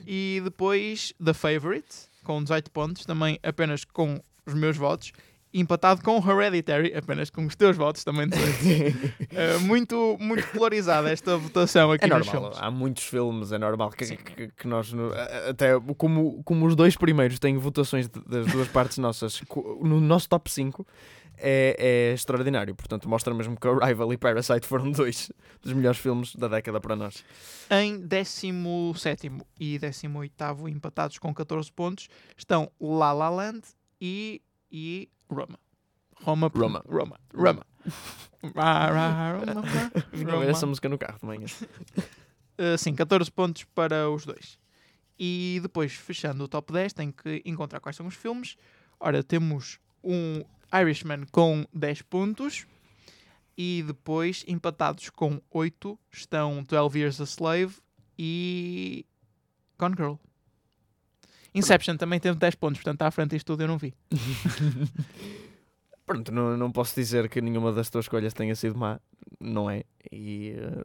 [0.06, 5.12] E depois The Favorite, com 18 pontos, também apenas com os meus votos.
[5.52, 8.26] Empatado com Hereditary, apenas com os teus votos também.
[8.26, 12.58] Uh, muito, muito polarizada esta votação aqui É normal, filmes.
[12.58, 14.92] há muitos filmes, é normal que, que, que nós,
[15.48, 19.42] até como, como os dois primeiros têm votações das duas partes nossas
[19.82, 20.86] no nosso top 5,
[21.42, 22.74] é, é extraordinário.
[22.74, 26.96] Portanto, mostra mesmo que Arrival e Parasite foram dois dos melhores filmes da década para
[26.96, 27.24] nós.
[27.70, 33.62] Em 17 e 18 empatados com 14 pontos estão La La Land
[34.00, 35.58] e, e Roma.
[36.22, 36.50] Roma.
[36.54, 36.84] Roma.
[36.88, 37.66] Roma.
[38.54, 39.66] Roma.
[40.30, 40.44] Roma.
[40.44, 41.46] Essa música no carro manhã.
[42.58, 44.58] Uh, sim, 14 pontos para os dois.
[45.18, 48.56] E depois, fechando o top 10, tem que encontrar quais são os filmes.
[48.98, 52.66] Ora, temos um Irishman com 10 pontos.
[53.56, 57.76] E depois, empatados com 8, estão 12 Years a Slave
[58.18, 59.04] e
[59.78, 60.14] Gone Girl.
[61.54, 63.94] Inception também teve 10 pontos, portanto, está à frente disto tudo eu não vi.
[66.04, 69.00] Pronto, não, não posso dizer que nenhuma das tuas escolhas tenha sido má,
[69.40, 69.84] não é?
[70.10, 70.84] E eh,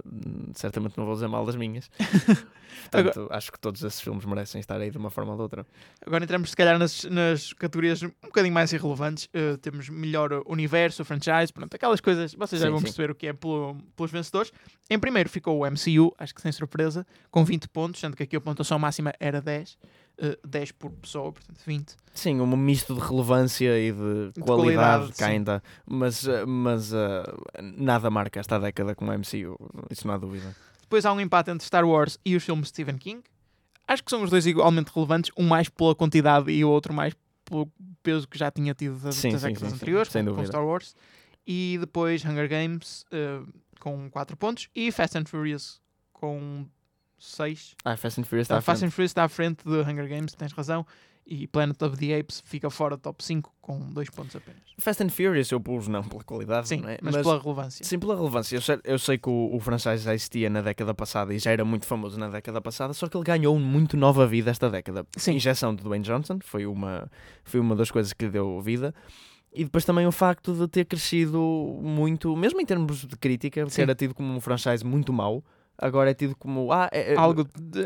[0.54, 1.90] certamente não vou dizer mal das minhas.
[2.92, 5.66] Portanto, acho que todos esses filmes merecem estar aí de uma forma ou de outra.
[6.06, 9.26] Agora entramos, se calhar, nas, nas categorias um bocadinho mais irrelevantes.
[9.26, 12.36] Uh, temos melhor universo, franchise, pronto, aquelas coisas.
[12.36, 12.86] Vocês já Sim, vão sim.
[12.86, 14.52] perceber o que é pelo- pelos vencedores.
[14.88, 18.36] Em primeiro ficou o MCU, acho que sem surpresa, com 20 pontos, sendo que aqui
[18.36, 19.78] a pontuação máxima era 10.
[20.22, 21.96] Uh, 10 por pessoa, portanto 20.
[22.14, 25.24] Sim, um misto de relevância e de, De qualidade, sim.
[25.24, 27.24] ainda, mas, eh, mas eh,
[27.62, 29.56] nada marca esta década com o MCU,
[29.92, 30.56] isso não há dúvida.
[30.82, 33.22] Depois há um empate entre Star Wars e os filmes de Stephen King.
[33.88, 37.14] Acho que são os dois igualmente relevantes, um mais pela quantidade e o outro mais
[37.46, 39.76] pelo peso que já tinha tido das, Sim, das sim, décadas sim, sim.
[39.76, 40.46] anteriores, Sem com.
[40.46, 40.96] Star Wars.
[41.46, 43.48] E depois Hunger Games uh,
[43.80, 45.80] com 4 pontos e Fast and Furious
[46.12, 46.66] com
[47.18, 47.76] 6.
[47.84, 48.90] Ah, Fast and Furious está à Fast frente.
[48.90, 50.86] and Furious está à frente de Hunger Games, tens razão.
[51.30, 54.62] E Planet of the Apes fica fora do top 5 com 2 pontos apenas.
[54.80, 56.98] Fast and Furious eu pus não pela qualidade, Sim, é?
[57.02, 57.84] mas, pela relevância.
[57.84, 58.56] Sim, pela relevância.
[58.56, 61.52] Eu sei, eu sei que o, o franchise já existia na década passada e já
[61.52, 65.06] era muito famoso na década passada, só que ele ganhou muito nova vida esta década.
[65.18, 65.32] Sim.
[65.32, 67.12] A injeção de Dwayne Johnson foi uma,
[67.44, 68.96] foi uma das coisas que lhe deu vida.
[69.54, 71.40] E depois também o facto de ter crescido
[71.82, 73.82] muito, mesmo em termos de crítica, Sim.
[73.82, 75.44] era tido como um franchise muito mau,
[75.78, 77.82] agora é tido como ah, é, é- Algo de...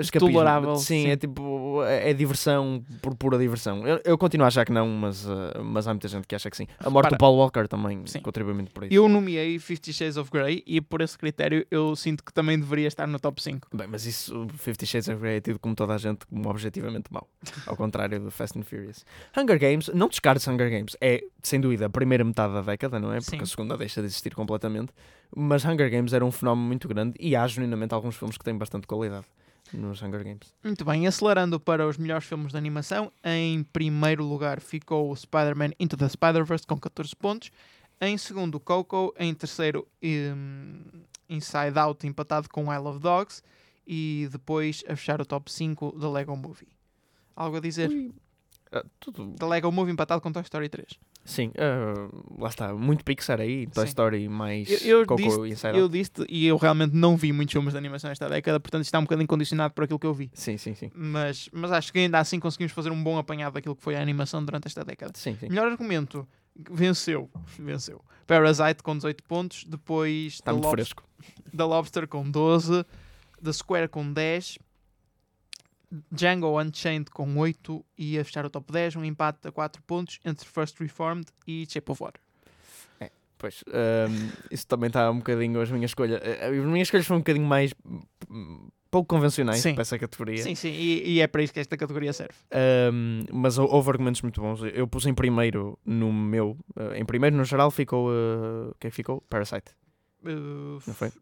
[0.00, 0.32] escapismo.
[0.32, 1.10] tolerável, Sim, sim.
[1.10, 3.86] é tipo, é, é diversão por pura diversão.
[3.86, 6.50] Eu, eu continuo a achar que não, mas, uh, mas há muita gente que acha
[6.50, 6.66] que sim.
[6.78, 7.16] A morte Repara.
[7.16, 8.20] do Paul Walker também Sim.
[8.20, 8.92] contribui muito por isso.
[8.92, 12.88] Eu nomeei Fifty Shades of Grey e por esse critério eu sinto que também deveria
[12.88, 13.68] estar no top 5.
[13.74, 17.12] Bem, mas isso, Fifty Shades of Grey é tido como toda a gente como objetivamente
[17.12, 17.28] mau.
[17.66, 19.04] Ao contrário do Fast and Furious.
[19.36, 20.96] Hunger Games, não descartes Hunger Games.
[21.00, 23.18] É, sem dúvida, a primeira metade da década, não é?
[23.18, 23.42] Porque Sim.
[23.42, 24.92] a segunda deixa de existir completamente.
[25.36, 28.56] Mas Hunger Games era um fenómeno muito grande e há genuinamente alguns filmes que têm
[28.56, 29.26] bastante qualidade
[29.72, 30.54] nos Hunger Games.
[30.62, 35.70] Muito bem, acelerando para os melhores filmes de animação, em primeiro lugar ficou o Spider-Man
[35.80, 37.50] Into the Spider-Verse com 14 pontos.
[38.00, 39.14] Em segundo, Coco.
[39.18, 40.82] Em terceiro, hum,
[41.28, 43.42] Inside Out, empatado com I Love Dogs.
[43.86, 46.68] E depois, a fechar o top 5, The Lego Movie.
[47.36, 47.90] Algo a dizer?
[48.72, 49.34] Ah, tudo.
[49.38, 50.98] The Lego Movie empatado com Toy Story 3.
[51.24, 52.08] Sim, ah,
[52.38, 52.74] lá está.
[52.74, 53.88] Muito Pixar aí, Toy Sim.
[53.88, 57.32] Story mais Eu, eu Coco disse, e Inside eu disse e eu realmente não vi
[57.32, 60.12] muitos filmes de animação esta década, portanto está um bocadinho condicionado por aquilo que eu
[60.12, 60.30] vi.
[60.34, 60.90] Sim, sim, sim.
[60.94, 64.00] Mas, mas acho que ainda assim conseguimos fazer um bom apanhado daquilo que foi a
[64.02, 65.12] animação durante esta década.
[65.16, 65.48] Sim, sim.
[65.48, 66.28] Melhor argumento,
[66.70, 67.30] venceu.
[67.58, 68.04] Venceu.
[68.26, 71.02] Parasite com 18 pontos, depois Está muito Lobs- fresco.
[71.56, 72.84] The Lobster com 12,
[73.42, 74.58] The Square com 10,
[76.10, 80.18] Django Unchained com 8 e a fechar o top 10, um empate a 4 pontos
[80.24, 82.20] entre First Reformed e Shape of Water.
[83.36, 86.18] Pois, ahm, isso também está um bocadinho as minhas escolhas.
[86.22, 87.74] eh, As minhas escolhas foram um bocadinho mais
[88.30, 89.74] hum, pouco convencionais Sim.
[89.74, 90.42] para essa categoria.
[90.42, 92.32] Sim, sim, e, e é para isso que esta categoria serve.
[92.50, 94.60] Ahm, mas hou- houve argumentos muito bons.
[94.72, 96.56] Eu pus em primeiro no meu.
[96.76, 98.08] eh, em primeiro, no geral, ficou.
[98.10, 99.20] eh, quem ficou?
[99.28, 99.72] Parasite.
[100.24, 101.12] Uh, Não foi?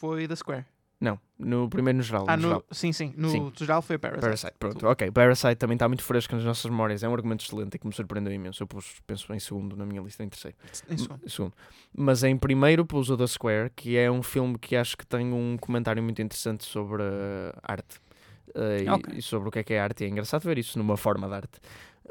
[0.00, 0.64] Foi The Square.
[1.00, 2.26] Não, no primeiro, no geral.
[2.28, 2.64] Ah, no geral.
[2.70, 3.14] sim, sim.
[3.16, 3.50] No Sim.
[3.56, 4.20] geral foi Parasite.
[4.22, 5.10] Parasite, pronto, ok.
[5.10, 7.02] Parasite também está muito fresco nas nossas memórias.
[7.02, 8.62] É um argumento excelente e que me surpreendeu imenso.
[8.62, 10.56] Eu pus, penso, em segundo na minha lista, em terceiro.
[10.90, 11.30] Em segundo.
[11.30, 11.52] Segundo.
[11.96, 15.32] Mas em primeiro pus o The Square, que é um filme que acho que tem
[15.32, 17.96] um comentário muito interessante sobre uh, arte.
[18.54, 19.14] Uh, e- Ok.
[19.16, 20.02] e, sobre o que é que é arte.
[20.04, 21.60] E é engraçado ver isso numa forma de arte.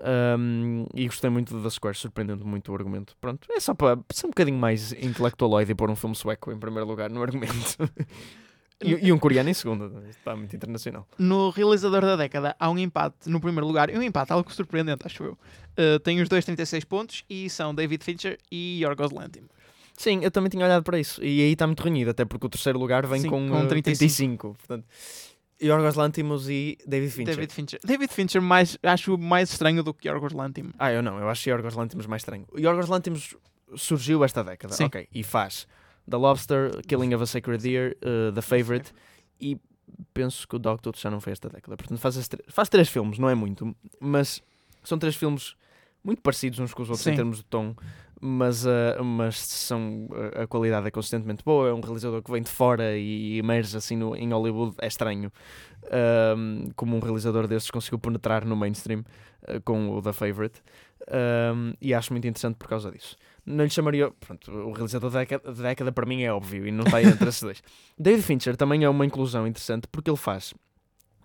[0.01, 3.15] Um, e gostei muito do The Square, surpreendendo muito o argumento.
[3.21, 6.57] Pronto, é só para ser um bocadinho mais intelectualoide e pôr um filme sueco em
[6.57, 7.77] primeiro lugar no argumento.
[8.81, 10.03] e, e um coreano em segundo.
[10.09, 11.07] Está muito internacional.
[11.17, 13.89] No realizador da década há um empate no primeiro lugar.
[13.89, 15.33] E um empate algo surpreendente, acho eu.
[15.77, 19.49] Uh, tem os dois 36 pontos e são David Fincher e Yorgos Lanthimos.
[19.97, 21.21] Sim, eu também tinha olhado para isso.
[21.21, 23.67] E aí está muito renhido, até porque o terceiro lugar vem Sim, com, com uh,
[23.67, 23.97] 35.
[23.97, 24.55] 35.
[24.55, 24.85] Portanto,
[25.61, 27.35] Yorgos Lanthimos e David Fincher.
[27.35, 27.79] David Fincher.
[27.83, 30.73] David Fincher mais, acho mais estranho do que Yorgos Lanthimos.
[30.79, 32.45] Ah, eu não, eu acho Yorgos Lanthimos mais estranho.
[32.57, 33.35] Yorgos Lanthimos
[33.75, 34.85] surgiu esta década, Sim.
[34.85, 35.67] ok, e faz
[36.09, 38.91] The Lobster, Killing of a Sacred Deer, uh, The Favorite
[39.39, 39.57] e
[40.13, 41.75] penso que o Dogtooth já não foi esta década.
[41.77, 44.41] Portanto, faz, faz três filmes, não é muito, mas
[44.83, 45.55] são três filmes
[46.03, 47.15] muito parecidos uns com os outros em Sim.
[47.17, 47.75] termos de tom,
[48.21, 51.69] mas, uh, mas são, uh, a qualidade é consistentemente boa.
[51.69, 54.75] É um realizador que vem de fora e emerge assim no, em Hollywood.
[54.81, 55.31] É estranho
[56.37, 59.05] um, como um realizador destes conseguiu penetrar no mainstream
[59.43, 60.61] uh, com o The Favorite.
[61.07, 63.15] Um, e acho muito interessante por causa disso.
[63.45, 64.11] Não lhe chamaria.
[64.11, 67.27] Pronto, o realizador da década, da década para mim é óbvio e não está entre
[67.29, 67.63] esses dois.
[67.97, 70.53] David Fincher também é uma inclusão interessante porque ele faz.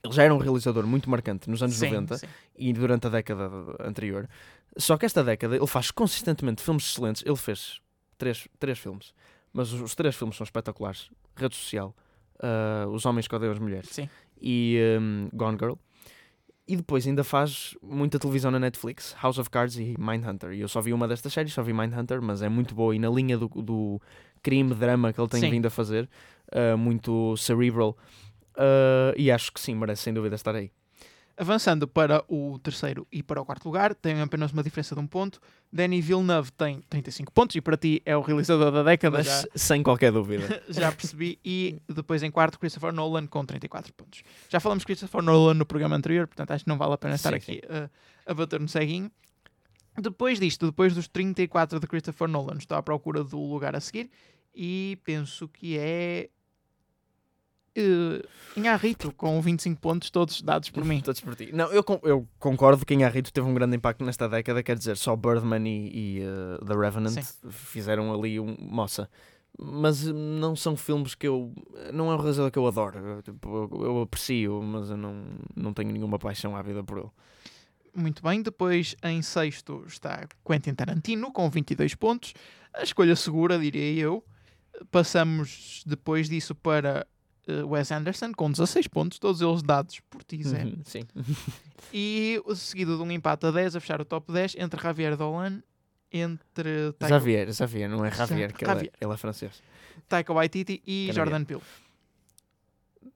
[0.02, 2.26] Ele já era um realizador muito marcante nos anos Sim, 90 sim.
[2.56, 4.28] e durante a década anterior.
[4.76, 7.22] Só que esta década ele faz consistentemente filmes excelentes.
[7.24, 7.80] Ele fez
[8.18, 9.14] três, três filmes,
[9.52, 11.94] mas os, os três filmes são espetaculares: Rede Social,
[12.40, 14.08] ah, Os Homens que Odeiam as Mulheres Sim.
[14.40, 15.74] e um, Gone Girl.
[16.66, 20.53] E depois ainda faz muita televisão na Netflix, House of Cards e Mindhunter.
[20.53, 22.98] E eu só vi uma destas séries, só vi Mindhunter, mas é muito boa e
[22.98, 24.00] na linha do, do
[24.42, 25.50] crime, drama que ele tem Sim.
[25.50, 26.09] vindo a fazer,
[26.53, 27.96] uh, muito cerebral.
[28.57, 30.70] Uh, e acho que sim, merece sem dúvida estar aí.
[31.37, 35.07] Avançando para o terceiro e para o quarto lugar, tem apenas uma diferença de um
[35.07, 35.40] ponto.
[35.73, 39.44] Danny Villeneuve tem 35 pontos e para ti é o realizador da década, Mas já,
[39.55, 40.62] sem qualquer dúvida.
[40.68, 41.40] já percebi.
[41.44, 44.23] E depois em quarto, Christopher Nolan com 34 pontos.
[44.49, 47.16] Já falamos de Christopher Nolan no programa anterior, portanto acho que não vale a pena
[47.16, 47.90] estar Sim, aqui uh,
[48.27, 49.11] a bater no ceguinho.
[49.97, 54.11] Depois disto, depois dos 34 de Christopher Nolan, estou à procura do lugar a seguir
[54.55, 56.29] e penso que é.
[57.76, 58.22] Uh,
[58.56, 61.00] Inharrito, com 25 pontos, todos dados por mim.
[61.04, 61.50] Todos por ti.
[61.52, 64.96] Não, eu, eu concordo que em Arrito teve um grande impacto nesta década, quer dizer,
[64.96, 67.50] só Birdman e, e, uh, The Revenant Sim.
[67.50, 69.10] fizeram ali um moça.
[69.58, 71.52] Mas uh, não são filmes que eu.
[71.92, 72.98] Não é um realizador que eu adoro.
[72.98, 75.24] Eu, tipo, eu, eu aprecio, mas eu não,
[75.56, 77.10] não tenho nenhuma paixão à vida por ele.
[77.92, 82.34] Muito bem, depois em sexto está Quentin Tarantino com 22 pontos,
[82.72, 84.24] a escolha segura, diria eu.
[84.90, 87.06] Passamos depois disso para
[87.46, 90.64] eh, Wes Anderson com 16 pontos, todos eles dados por ti, Zé.
[90.64, 91.02] Uhum, Sim.
[91.92, 95.16] E o seguido de um empate a 10 a fechar o top 10 entre Javier
[95.16, 95.62] Dolan,
[96.11, 99.62] entre Taika, Javier, Javier, não é Javier, que ele é, ele é francês.
[100.09, 101.14] Taika Waititi e Canadiano.
[101.30, 101.62] Jordan Peele.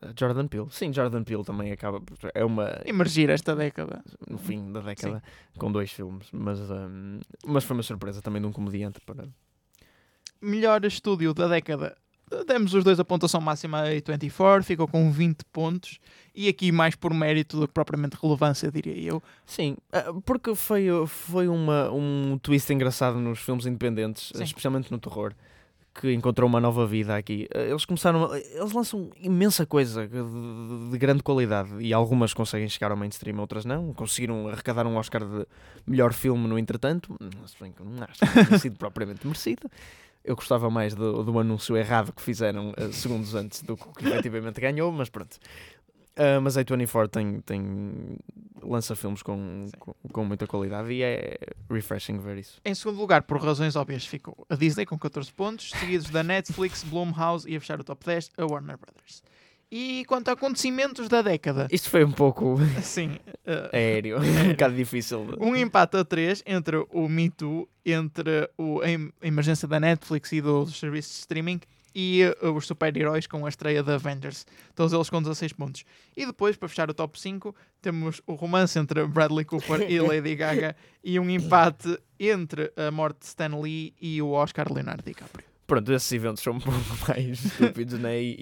[0.00, 0.66] Uh, Jordan Peele.
[0.70, 2.00] Sim, Jordan Peele também acaba.
[2.00, 2.80] por- É uma.
[2.84, 4.04] Emergir esta década.
[4.28, 5.22] No fim da década,
[5.58, 6.28] com dois filmes.
[6.30, 9.28] Mas, um, mas foi uma surpresa também de um comediante para.
[10.40, 11.96] Melhor estúdio da década.
[12.46, 15.98] Demos os dois a pontuação máxima a A24, ficou com 20 pontos.
[16.34, 19.22] E aqui mais por mérito do que propriamente relevância, diria eu.
[19.44, 24.44] Sim, ah, porque foi, foi uma, um twist engraçado nos filmes independentes, Sim.
[24.44, 25.32] especialmente no terror,
[26.00, 27.48] que encontrou uma nova vida aqui.
[27.52, 32.32] Ah, Eles começaram, a- eles lançam imensa coisa de, de- de grande qualidade e algumas
[32.32, 33.92] conseguem chegar ao mainstream, outras não.
[33.92, 35.44] Conseguiram arrecadar um Oscar de
[35.84, 39.68] melhor filme no entretanto, que não acho que tenha sido propriamente merecido.
[40.28, 44.60] Eu gostava mais do, do anúncio errado que fizeram ah, segundos antes do que efetivamente
[44.60, 45.38] ganhou, mas pronto.
[46.18, 48.18] Ah, mas a A24 tem, tem
[48.62, 51.38] lança filmes com, com, com muita qualidade e é
[51.70, 52.60] refreshing ver isso.
[52.62, 56.82] Em segundo lugar, por razões óbvias, ficou a Disney com 14 pontos, seguidos da Netflix,
[56.82, 59.22] Blumhouse e a fechar o top 10, a Warner Brothers.
[59.70, 64.74] E quanto a acontecimentos da década, Isto foi um pouco assim, eh, aéreo, um bocado
[64.74, 65.26] difícil.
[65.26, 70.32] de- um empate a 3 entre o Me Too, entre o, a emergência da Netflix
[70.32, 71.60] e dos serviços de streaming
[71.94, 75.84] e eh, os super-heróis com a estreia da Avengers, todos eles com 16 pontos.
[76.16, 80.34] E depois, para fechar o top 5, temos o romance entre Bradley Cooper e Lady
[80.34, 85.47] Gaga e um empate entre a morte de Stan Lee e o Oscar Leonardo DiCaprio.
[85.68, 88.20] Pronto, esses eventos são um pouco mais estúpidos né?
[88.20, 88.34] e,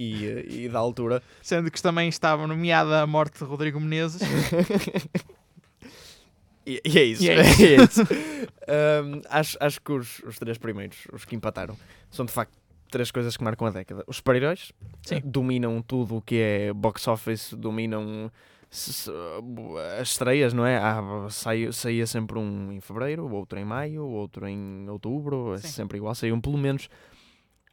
[0.48, 1.20] e, e da altura.
[1.42, 4.22] Sendo que também estava nomeada a morte de Rodrigo Menezes.
[6.68, 7.22] E, e é isso.
[7.22, 7.42] E é é
[7.84, 8.02] isso.
[8.02, 11.76] Um, acho, acho que os, os três primeiros, os que empataram,
[12.10, 12.58] são de facto
[12.90, 14.02] três coisas que marcam a década.
[14.06, 14.72] Os super-heróis
[15.24, 18.30] dominam tudo o que é box office, dominam
[18.68, 19.10] se- se-
[20.00, 20.76] as estreias, não é?
[20.76, 25.54] Ah, sai, saía sempre um em fevereiro, o outro em maio, o outro em outubro,
[25.54, 25.68] é Sim.
[25.68, 26.16] sempre igual.
[26.16, 26.88] Saíam pelo menos,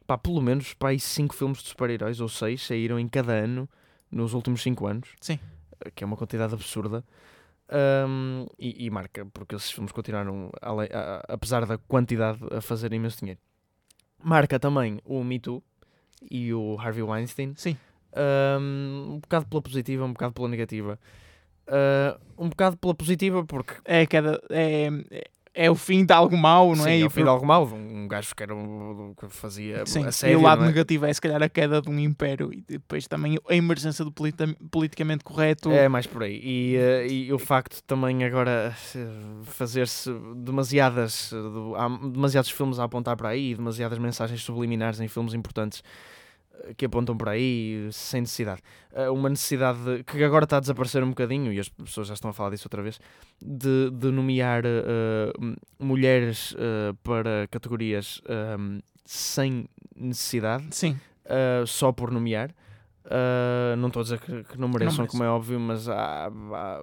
[0.06, 3.68] pá, pelo menos pá, aí cinco filmes de super-heróis, ou seis, saíram em cada ano
[4.10, 5.10] nos últimos cinco anos.
[5.20, 5.38] Sim.
[5.94, 7.04] Que é uma quantidade absurda.
[8.06, 12.92] Um, e, e marca, porque esses filmes continuaram, a- a- apesar da quantidade, a fazer
[12.92, 13.40] imenso dinheiro.
[14.22, 15.62] Marca também o Me Too
[16.30, 17.54] e o Harvey Weinstein.
[17.56, 17.76] Sim.
[18.60, 20.98] Um, um bocado pela positiva, um bocado pela negativa.
[21.66, 24.88] Uh, um bocado pela positiva, porque É, cada, é,
[25.54, 26.94] é é o fim de algo mau, não Sim, é?
[26.94, 27.64] é E o fim de algo mau.
[27.66, 28.52] Um gajo que era
[29.18, 30.38] que fazia Sim, a e sério.
[30.40, 30.66] o lado é?
[30.66, 34.12] negativo é se calhar a queda de um império e depois também a emergência do
[34.12, 35.70] polita- politicamente correto.
[35.70, 36.40] É mais por aí.
[36.42, 39.06] E, eh, e o facto de também agora eh,
[39.44, 45.82] fazer-se demasiadas, eh, demasiados filmes a apontar para aí, demasiadas mensagens subliminares em filmes importantes
[46.76, 48.60] que apontam para aí sem necessidade.
[48.94, 52.14] Eh, Uma necessidade de- que agora está a desaparecer um bocadinho, e as pessoas já
[52.14, 52.98] estão a falar disso outra vez,
[53.42, 58.56] de, de nomear m- mulheres eh, para categorias eh,
[59.04, 62.50] sem necessidade Sim, uh, só por nomear.
[63.04, 65.06] Uh, não estou a dizer que, que não mereçam, merecem.
[65.06, 66.82] como é óbvio, mas há, há-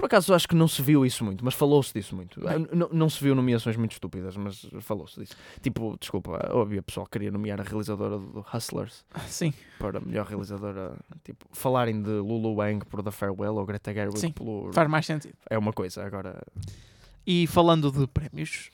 [0.00, 2.40] por acaso acho que não se viu isso muito, mas falou-se disso muito.
[2.40, 5.36] Uh, Não, não se viu nomeações muito estúpidas, mas falou-se disso.
[5.60, 9.52] Tipo, desculpa, havia pessoal que queria nomear a realizadora do Hustlers sim.
[9.78, 10.96] para melhor realizadora.
[11.22, 14.72] Tipo, falarem de Lulu Wang por The Farewell ou Greta Gerwig Sim, pelo.
[14.72, 15.34] Faz mais sentido.
[15.50, 16.42] É uma coisa, agora.
[17.26, 18.70] E falando de prémios,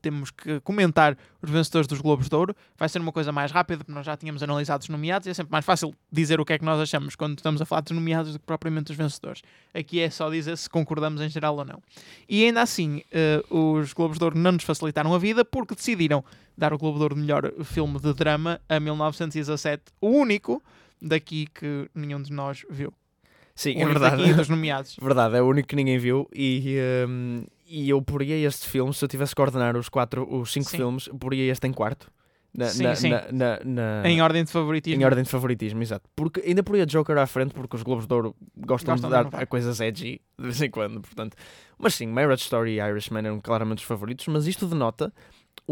[0.00, 2.54] temos que comentar os vencedores dos Globos de Ouro.
[2.76, 5.34] Vai ser uma coisa mais rápida, porque nós já tínhamos analisado os nomeados e é
[5.34, 7.92] sempre mais fácil dizer o que é que nós achamos quando estamos a falar dos
[7.92, 9.42] nomeados do que propriamente dos vencedores.
[9.74, 11.82] Aqui é só dizer se concordamos em geral ou não.
[12.28, 16.24] E ainda assim, eh, os Globos de Ouro não nos facilitaram a vida porque decidiram
[16.56, 20.62] dar o Globo de Ouro de melhor filme de drama a 1917, o único
[21.00, 22.92] daqui que nenhum de nós viu.
[23.54, 24.32] Sim, é verdade.
[24.34, 24.96] dos nomeados.
[25.00, 29.04] Verdade, é o único que ninguém viu e, hum, e eu poria este filme, se
[29.04, 30.76] eu tivesse que ordenar os quatro, os cinco Sim.
[30.78, 32.10] filmes, poria este em quarto.
[32.52, 33.10] Na, Sim, na- sim.
[33.30, 35.00] na- Em ordem de favoritismo.
[35.00, 36.10] em ordem de favoritismo, exato.
[36.16, 39.40] Porque ainda poria Joker à frente, porque os Globos de Ouro gostam, Gostam de dar
[39.40, 41.36] a coisas edgy de vez em quando, portanto.
[41.78, 45.12] Mas sim, Marriage Story e Irishman eram claramente os favoritos, mas isto denota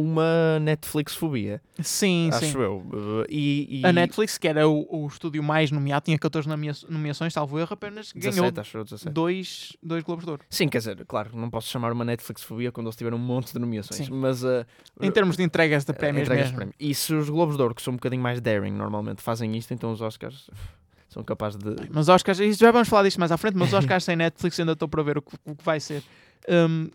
[0.00, 2.58] uma Netflix-fobia, Sim, acho sim.
[2.58, 2.84] eu.
[3.28, 7.32] E, e A Netflix, que era o, o estúdio mais nomeado, tinha 14 nomea- nomeações,
[7.32, 9.12] salvo erro, apenas 17, ganhou acho eu, 17.
[9.12, 10.42] dois, dois Globos de Ouro.
[10.48, 13.58] Sim, quer dizer, claro, não posso chamar uma Netflix-fobia quando eles tiveram um monte de
[13.58, 14.12] nomeações, Sim.
[14.12, 14.42] mas...
[14.44, 14.64] uh,
[15.00, 16.56] Em termos de entregas de prémios entregas de mesmo.
[16.72, 16.74] prémio.
[16.78, 19.74] E se os Globos de Ouro, que são um bocadinho mais daring normalmente, fazem isto,
[19.74, 20.48] então os Oscars
[21.08, 21.74] são capazes de...
[21.90, 24.72] Mas Oscars, já vamos falar disto mais à frente, mas os Oscars sem Netflix ainda
[24.72, 26.02] estou para ver o que, o que vai ser.
[26.48, 26.90] Um,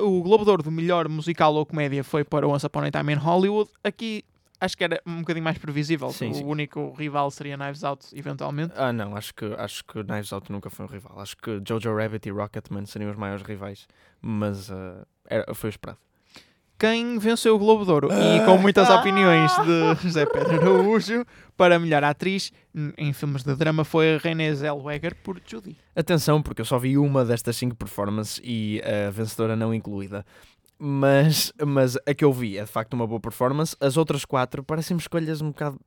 [0.00, 3.12] o Globo de Ouro do melhor musical ou comédia foi para Once Upon a Time
[3.12, 3.70] in Hollywood.
[3.84, 4.24] Aqui
[4.60, 6.10] acho que era um bocadinho mais previsível.
[6.12, 6.44] Sim, o sim.
[6.44, 8.74] único rival seria Knives Out, eventualmente.
[8.76, 11.18] Ah, não, acho que, acho que Knives Out nunca foi um rival.
[11.18, 13.88] Acho que Jojo Rabbit e Rocketman seriam os maiores rivais,
[14.20, 15.98] mas ah, era, foi o esperado.
[16.80, 21.78] Quem venceu o Globo de Ouro e com muitas opiniões de José Pedro Araújo para
[21.78, 22.50] melhor atriz
[22.96, 25.76] em filmes de drama foi a Renée Zellweger por Judy.
[25.94, 30.24] Atenção, porque eu só vi uma destas cinco performances e a vencedora não incluída.
[30.78, 33.76] Mas, mas a que eu vi é de facto uma boa performance.
[33.78, 35.78] As outras quatro parecem-me escolhas um bocado.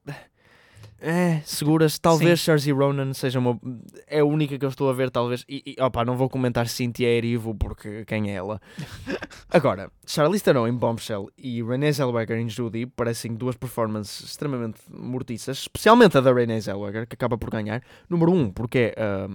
[1.06, 2.00] É, seguras.
[2.00, 3.60] Talvez Saoirse Ronan seja uma.
[4.08, 5.44] É a única que eu estou a ver, talvez.
[5.50, 8.62] E, e opa, não vou comentar Cynthia Erivo porque quem é ela.
[9.52, 15.58] Agora, Charlize Theron em Bombshell e Renée Zellweger em Judy parecem duas performances extremamente mortiças,
[15.58, 17.84] especialmente a da Renée Zellweger, que acaba por ganhar.
[18.10, 19.30] Número um, porque é ah,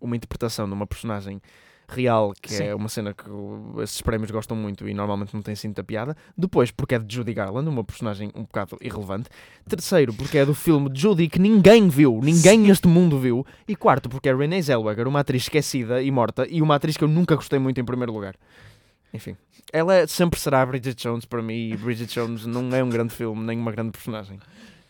[0.00, 1.42] uma interpretação de uma personagem
[1.90, 2.64] real, que Sim.
[2.64, 3.24] é uma cena que
[3.82, 6.16] esses prémios gostam muito e normalmente não tem assim muita piada.
[6.36, 9.28] Depois, porque é de Judy Garland, uma personagem um bocado irrelevante.
[9.68, 12.66] Terceiro, porque é do filme de Judy que ninguém viu, ninguém Sim.
[12.68, 13.44] neste mundo viu.
[13.68, 17.04] E quarto, porque é Renée Zellweger, uma atriz esquecida e morta e uma atriz que
[17.04, 18.34] eu nunca gostei muito em primeiro lugar.
[19.12, 19.36] Enfim,
[19.72, 23.12] ela é- sempre será Bridget Jones para mim e Bridget Jones não é um grande
[23.14, 24.38] filme, nem uma grande personagem.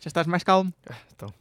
[0.01, 0.73] Já estás mais calmo?
[1.15, 1.33] então.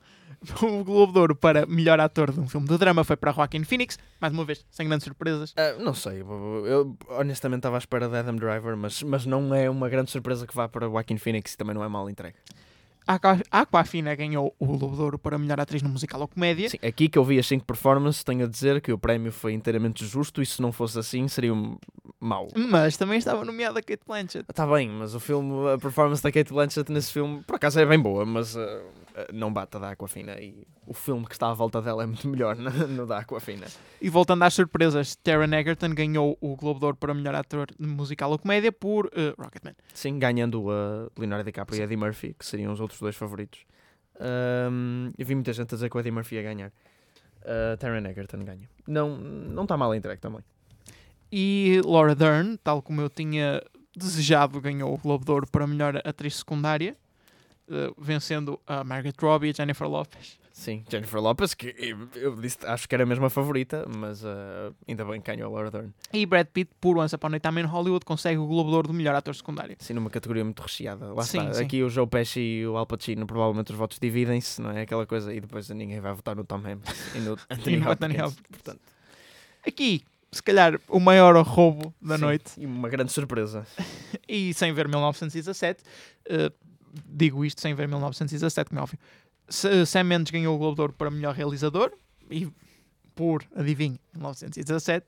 [0.62, 3.64] O Globo de Ouro para melhor ator de um filme de drama foi para Joaquin
[3.64, 5.54] Phoenix, mais uma vez, sem grandes surpresas.
[5.58, 9.70] Ah, não sei, eu, honestamente estava à espera de Adam Driver, mas, mas não é
[9.70, 12.36] uma grande surpresa que vá para Joaquin Phoenix e também não é mal entregue.
[13.08, 16.70] Aqua- Aquafina ganhou o Globo de Ouro para melhor atriz no musical ou comédia.
[16.70, 19.54] Sim, aqui que eu vi as 5 performances, tenho a dizer que o prémio foi
[19.54, 21.76] inteiramente justo e se não fosse assim seria um
[22.20, 22.48] mau.
[22.56, 24.46] Mas também estava nomeada Kate Blanchett.
[24.48, 27.86] Está bem, mas o filme, a performance da Kate Blanchett nesse filme, por acaso é
[27.86, 28.82] bem boa, mas ah,
[29.34, 32.28] não bate a da Aquafina e o filme que está à volta dela é muito
[32.28, 33.68] melhor no, no da Aquafina.
[34.02, 38.32] E voltando às surpresas, Taron Egerton ganhou o Globo de Ouro para melhor ator musical
[38.32, 39.76] ou comédia por eh, Rocketman.
[39.94, 43.66] Sim, ganhando a Leonardo DiCaprio e Eddie Murphy, que seriam os outros dois favoritos.
[44.20, 46.72] Ahm, eu vi muita gente a dizer que o Eddie Murphy ia ganhar.
[47.42, 48.70] Uh, Taron Egerton ganha.
[48.88, 50.42] Não não está mal entregue também.
[51.32, 53.62] E Laura Dern, tal como eu tinha
[53.96, 56.98] desejado, ganhou o Globo de Ouro para melhor atriz secundária,
[57.70, 60.40] eh, vencendo a Margaret Robbie e a Jennifer Lopez.
[60.52, 61.74] Sim, Jennifer Lopez, que
[62.16, 65.56] eu, disse, acho que era mesmo a favorita, mas uh, ainda bem que ganhou a
[65.56, 65.94] Laura Dern.
[66.12, 68.88] E Brad Pitt, por Once Upon a Time in Hollywood, consegue o Globo de Ouro
[68.90, 69.78] de melhor ator secundário.
[69.80, 71.14] Sim, numa categoria muito recheada.
[71.14, 71.54] Lá Sim, está.
[71.54, 71.64] sim.
[71.64, 74.82] Aqui o Joe Pesci e o Al Pacino, provavelmente os votos dividem-se, não é?
[74.82, 77.92] Aquela coisa, e depois ninguém vai votar no Tom Hanks e no Anthony no Hopkins.
[77.92, 78.48] Anthony Hopkins.
[78.50, 78.82] Portanto,
[79.66, 82.52] Aqui, se calhar, o maior roubo da Sim, noite.
[82.58, 83.66] E uma grande surpresa.
[84.32, 85.84] E sem ver 1917,
[86.26, 86.52] eh,
[87.06, 89.00] digo isto sem ver 1917, como é óbvio.
[89.50, 91.92] Sam Mendes ganhou o Globo de Ouro para melhor realizador
[92.30, 92.48] e
[93.16, 95.06] por, adivinhe, 1917.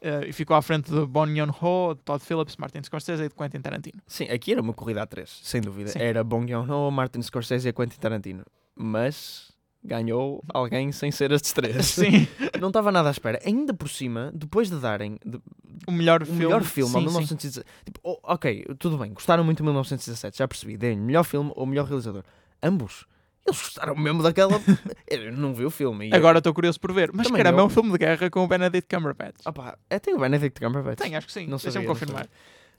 [0.00, 3.34] eh, e ficou à frente de Bon Joon-ho, de Todd Phillips, Martin Scorsese e de
[3.34, 4.00] Quentin Tarantino.
[4.06, 5.90] Sim, aqui era uma corrida a três, sem dúvida.
[5.90, 5.98] Sim.
[5.98, 8.44] Era Bong Joon-ho, Martin Scorsese e Quentin Tarantino.
[8.74, 9.53] Mas
[9.84, 11.86] ganhou alguém sem ser estes três.
[11.86, 12.26] Sim,
[12.60, 13.38] Não estava nada à espera.
[13.44, 15.40] Ainda por cima, depois de darem de-
[15.86, 16.40] o melhor o filme.
[16.44, 17.08] melhor filme sim, ao sim.
[17.08, 17.66] 1917...
[17.84, 20.76] Tipo, oh, ok, tudo bem, gostaram muito de 1917, já percebi.
[20.76, 22.22] Deem melhor filme ou melhor realizador.
[22.62, 23.04] Ambos.
[23.46, 24.58] Eles gostaram mesmo daquela...
[25.06, 26.08] Eu não vi o filme.
[26.14, 27.10] Agora estou curioso por ver.
[27.12, 27.66] Mas Também caramba, é eu.
[27.66, 29.36] um filme de guerra com o Benedict Cumberbatch.
[29.44, 30.96] Opa, é, tem o Benedict Cumberbatch.
[30.98, 31.46] Tem, acho que sim.
[31.46, 32.22] Não Deixa-me não confirmar.
[32.24, 32.30] sabia.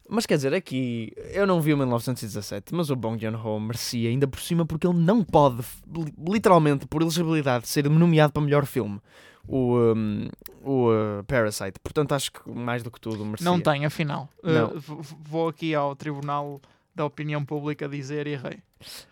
[0.08, 4.28] Mas quer dizer, aqui eu não vi o 1917, mas o Bong Joon-ho merecia ainda
[4.28, 5.64] por cima porque ele não pode,
[5.95, 8.99] li- literalmente, por elegibilidade, ser nomeado para melhor filme.
[9.47, 10.28] O, um,
[10.64, 11.80] o uh, Parasite.
[11.82, 13.45] Portanto, acho que mais do que tudo merecia.
[13.45, 14.28] Não tem, afinal.
[14.43, 14.68] Uh, Não.
[14.80, 16.60] v- vou aqui ao Tribunal
[16.95, 18.60] da Opinião Pública dizer e errei.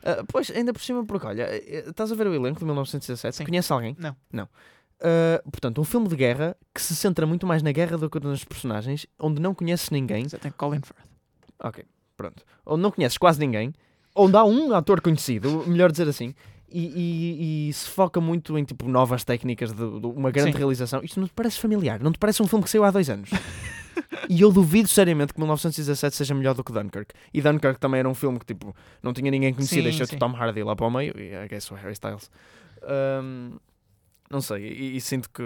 [0.04, 3.38] Uh, pois, ainda por cima, porque olha, eh, estás a ver o elenco de 1917?
[3.38, 3.46] Sim.
[3.46, 3.96] Conhece alguém?
[4.00, 4.16] Não.
[4.32, 4.48] Não.
[5.04, 8.20] Uh, portanto, um filme de guerra que se centra muito mais na guerra do que
[8.22, 10.30] nos personagens, onde não conheces ninguém.
[10.30, 11.06] Você tem Colin Firth.
[11.62, 11.84] Ok,
[12.16, 12.44] pronto.
[12.66, 13.74] Onde não conheces quase ninguém,
[14.16, 16.34] onde há um ator conhecido, melhor dizer assim,
[16.70, 20.58] e, e- e se foca muito em tipo novas técnicas de, de uma grande Sim.
[20.58, 21.02] realização.
[21.04, 22.02] Isto não te parece familiar?
[22.02, 23.30] Não te parece um filme que saiu há dois anos?
[24.30, 27.14] e eu duvido seriamente que 1917 seja melhor do que Dunkirk.
[27.34, 28.74] E Dunkirk também era um filme que tipo
[29.04, 30.16] não tinha ninguém conhecido, deixou-te.
[30.18, 32.32] Tom Hardy lá para o meio e I guess o Harry Styles.
[32.84, 33.58] Ahm,
[34.30, 35.44] não sei, e, e sinto que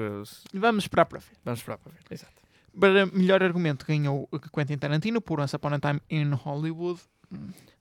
[0.54, 1.32] Vamos esperar para ver.
[1.44, 2.00] vamos esperar para ver.
[2.10, 2.34] Exato.
[2.80, 7.02] Para melhor argumento ganhou o Quentin Tarantino por Once Upon a Time in Hollywood.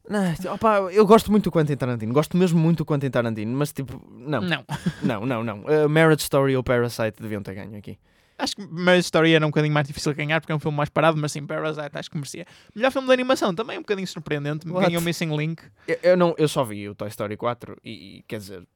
[0.09, 3.73] Não, opa, eu gosto muito do Quentin Tarantino, gosto mesmo muito do Quentin Tarantino, mas
[3.73, 4.41] tipo, não.
[4.41, 4.65] Não.
[5.03, 5.61] Não, não, não.
[5.65, 7.99] Uh, Marriage Story ou Parasite deviam ter ganho aqui.
[8.39, 10.77] Acho que Marriage Story era um bocadinho mais difícil de ganhar porque é um filme
[10.77, 12.47] mais parado, mas sim, Parasite acho que merecia.
[12.75, 14.69] Melhor filme de animação também um bocadinho surpreendente.
[14.69, 14.87] What?
[14.87, 15.63] Ganhou Missing Link.
[15.89, 18.67] Eu, eu não, eu só vi o Toy Story 4 e, e, quer dizer,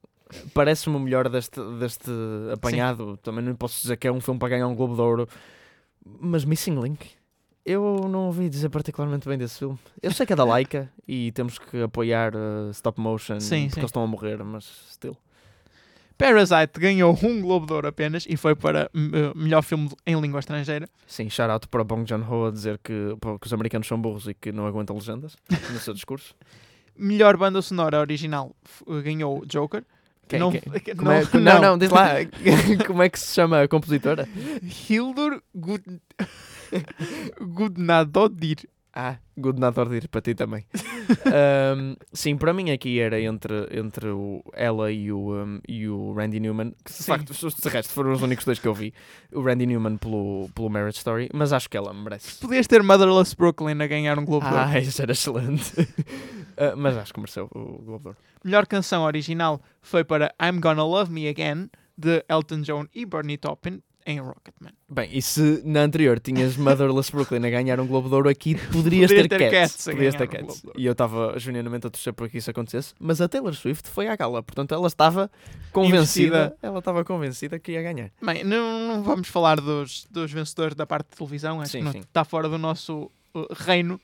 [0.54, 2.10] parece-me o melhor deste, deste
[2.52, 3.16] apanhado.
[3.18, 5.28] Também não posso dizer que é um filme para ganhar um Globo de Ouro,
[6.04, 7.10] mas Missing Link.
[7.64, 9.78] Eu não ouvi dizer particularmente bem desse filme.
[10.02, 13.74] Eu sei que é da Laika e temos que apoiar uh, stop motion Sim, porque
[13.74, 13.80] sim.
[13.80, 15.16] eles estão a morrer, mas still.
[16.20, 20.40] Parasite ganhou um Globo de Ouro apenas e foi para eh, melhor filme em língua
[20.40, 20.86] estrangeira.
[21.06, 24.34] Sim, shout out para Bong Joon-ho a dizer que, que os americanos são burros e
[24.34, 26.34] que não aguentam legendas no seu discurso.
[26.94, 28.54] Melhor banda sonora original
[28.86, 29.82] eh, ganhou Joker.
[30.30, 32.10] Quem- não, quem- que- Como é- não, não, diz lá.
[32.86, 34.28] Como é que se chama a compositora?
[34.88, 35.82] Hildur Gud...
[37.40, 38.58] Gudnadodir.
[38.92, 40.64] Ah, Good Not Order para ti também.
[41.26, 46.12] Ahm, sim, para mim aqui era entre, entre o, ela e o, um, e o
[46.12, 46.72] Randy Newman.
[46.84, 48.92] Que, de facto, os- de resto foram os únicos dois que eu vi.
[49.32, 52.38] O Randy Newman pelo, pelo Marriage Story, mas acho que ela merece.
[52.40, 54.46] Podias ter Motherless Brooklyn a ganhar um Globo.
[54.48, 55.72] Ah, isso era excelente.
[56.62, 58.14] Ah, mas acho que mereceu o Globo.
[58.44, 63.38] Melhor canção original foi para I'm Gonna Love Me Again, de Elton John e Bernie
[63.38, 63.80] Taupin,
[64.10, 64.72] em Rocketman.
[64.88, 68.54] Bem, e se na anterior tinhas Motherless Brooklyn a ganhar um Globo de Ouro, aqui
[68.72, 69.72] poderias Poderia ter, ter Cats.
[69.72, 70.62] Cats a Podias ter um Cats.
[70.76, 72.94] E eu estava genuinamente a torcer para que isso acontecesse.
[72.98, 75.30] Mas a Taylor Swift foi à gala, portanto ela estava
[75.72, 76.00] convencida.
[76.00, 76.56] Investida.
[76.62, 78.10] Ela estava convencida que ia ganhar.
[78.22, 81.98] Bem, não, não vamos falar dos, dos vencedores da parte de televisão, acho Sim, que
[81.98, 84.00] está fora do nosso uh, reino.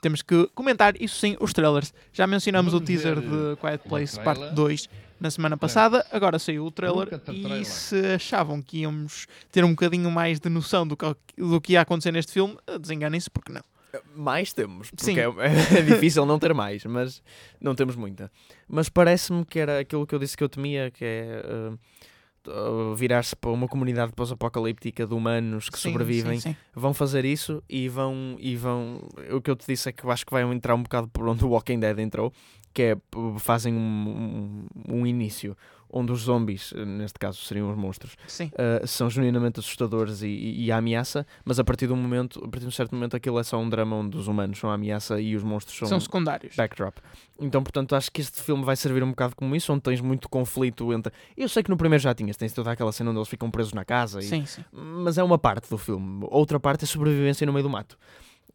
[0.00, 1.92] Temos que comentar, isso sim, os trailers.
[2.12, 4.88] Já mencionamos o Vamos teaser ver, de Quiet Place parte 2
[5.18, 7.64] na semana passada, agora saiu o trailer e trailer.
[7.64, 11.06] se achavam que íamos ter um bocadinho mais de noção do que,
[11.38, 13.62] do que ia acontecer neste filme, desenganem-se porque não.
[14.14, 15.18] Mais temos, porque Sim.
[15.18, 17.22] é, é difícil não ter mais, mas
[17.58, 18.30] não temos muita.
[18.68, 21.78] Mas parece-me que era aquilo que eu disse que eu temia, que é uh,
[22.96, 26.40] virar-se para uma comunidade pós-apocalíptica de humanos que Sim, sobrevivem.
[26.40, 26.56] sim, sim.
[26.74, 29.00] Vão fazer isso e vão, e vão.
[29.32, 31.26] O que eu te disse é que eu acho que vai entrar um bocado por
[31.28, 32.32] onde o Walking Dead entrou,
[32.72, 33.00] que é p-
[33.38, 35.56] fazem um, um, um início
[35.90, 40.64] onde os zombies, eh, neste caso seriam os monstros, uh, são genuinamente assustadores e, e,
[40.66, 43.16] e a ameaça, mas a partir de um momento, a partir de um certo momento,
[43.16, 45.88] aquilo é só um drama onde os humanos são a ameaça e os monstros são,
[45.88, 46.54] São secundários.
[46.56, 46.96] backdrop.
[47.38, 50.28] Então, portanto, acho que este filme vai servir um bocado como isso, onde tens muito
[50.28, 51.12] conflito entre.
[51.36, 53.72] Eu sei que no primeiro já tinhas, tens toda aquela cena onde eles ficam presos
[53.74, 54.64] na casa, e- Sim, sim.
[54.72, 56.26] mas é uma parte do filme.
[56.30, 57.98] Outra parte é sobrevivência no meio do mato.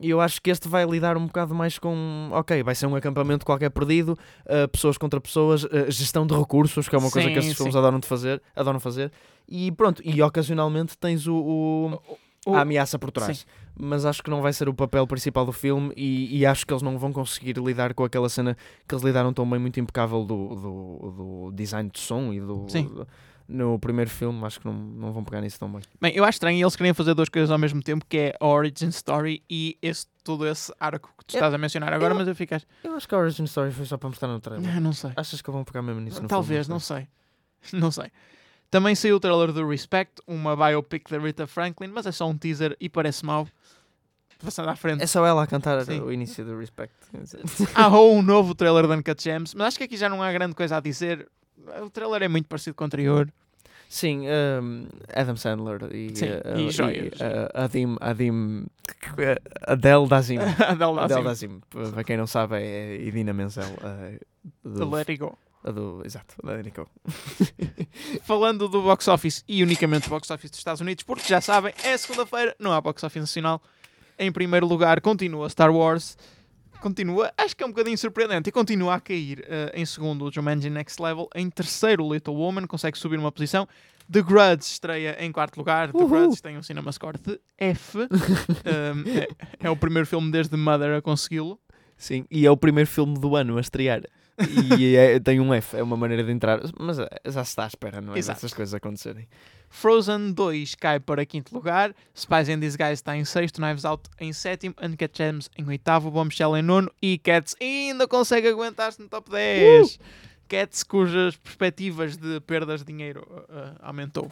[0.01, 2.29] E eu acho que este vai lidar um bocado mais com.
[2.31, 6.89] Ok, vai ser um acampamento qualquer perdido, uh, pessoas contra pessoas, uh, gestão de recursos,
[6.89, 7.55] que é uma coisa Sim, que esses sim.
[7.57, 9.11] filmes adoram, de fazer, adoram fazer.
[9.47, 11.99] E pronto, e ocasionalmente tens o, o-
[12.47, 13.45] O- a ameaça por trás.
[13.79, 16.73] Mas acho que não vai ser o papel principal do filme e, e acho que
[16.73, 20.23] eles não vão conseguir lidar com aquela cena que eles lidaram tão bem, muito impecável
[20.25, 22.85] do, do, do design de som e do, Sim.
[22.85, 23.07] do-
[23.47, 25.81] no primeiro filme, acho que não, não vão pegar nisso tão bem.
[25.99, 28.45] Bem, eu acho estranho eles querem fazer duas coisas ao mesmo tempo, que é a
[28.45, 32.17] Origin Story e esse, todo esse arco que tu Eu- estás a mencionar agora, eu-
[32.17, 32.55] mas eu fico...
[32.83, 34.77] Eu acho que a Origin Story foi só para mostrar no trailer.
[34.77, 35.11] Ah, não sei.
[35.15, 36.73] Achas que vão pegar mesmo nisso no Talvez, filme?
[36.73, 37.07] não sei.
[37.73, 38.11] Não sei.
[38.71, 42.35] Também saiu o trailer do Respect, uma biopic da Rita Franklin, mas é só um
[42.37, 43.47] teaser e parece mau.
[44.43, 45.03] Passando à frente.
[45.03, 45.99] É só ela a cantar Sim.
[45.99, 46.95] o início do Respect.
[47.75, 50.55] Há um novo trailer da Uncut Gems, mas acho que aqui já não há grande
[50.55, 51.29] coisa a dizer.
[51.83, 53.31] O trailer é muito parecido com o anterior.
[53.89, 54.23] Sim,
[54.61, 57.19] um, Adam Sandler e, Sim, uh, e joias.
[57.19, 58.65] uh, Adim, Adim,
[59.67, 60.37] Adele Dazim.
[60.37, 63.65] Adele Adele Dazeem, Dazim, para quem não sabe, é Idina Menzel.
[63.65, 64.17] uh,
[64.63, 65.37] do, Let It Go.
[65.65, 66.89] do, exato, da Nico.
[68.23, 71.73] Falando do box office e unicamente do box office dos Estados Unidos, porque já sabem,
[71.83, 73.61] é segunda-feira, não há box office nacional.
[74.17, 76.17] Em primeiro lugar, continua Star Wars.
[76.81, 80.31] Continua, acho que é um bocadinho surpreendente, e continua a cair eh, em segundo o
[80.31, 81.29] Jumanji Next Level.
[81.35, 83.67] Em terceiro, Little Woman, consegue subir uma posição.
[84.11, 85.91] The Grudge estreia em quarto lugar.
[85.91, 86.09] The Uhul.
[86.09, 87.99] Grudge tem um cinema score de F.
[87.99, 88.07] Um,
[89.15, 89.27] é,
[89.59, 91.59] é o primeiro filme desde Mother a consegui-lo.
[91.95, 94.01] Sim, e é o primeiro filme do ano a estrear.
[94.79, 96.59] E é- tem um F, é uma maneira de entrar.
[96.79, 98.19] Mas é, já se está à espera, não é?
[98.19, 98.39] Exato.
[98.39, 99.27] Essas coisas acontecerem.
[99.69, 104.33] Frozen 2 cai para quinto lugar, Spies in Disguise está em sexto, Knives Out em
[104.33, 109.31] sétimo, Uncut Gems em oitavo, Bombshell em nono e Cats ainda consegue aguentar-se no top
[109.31, 109.97] 10.
[110.49, 114.29] Cats cujas perspectivas de perdas de dinheiro uh, uh, aumentou.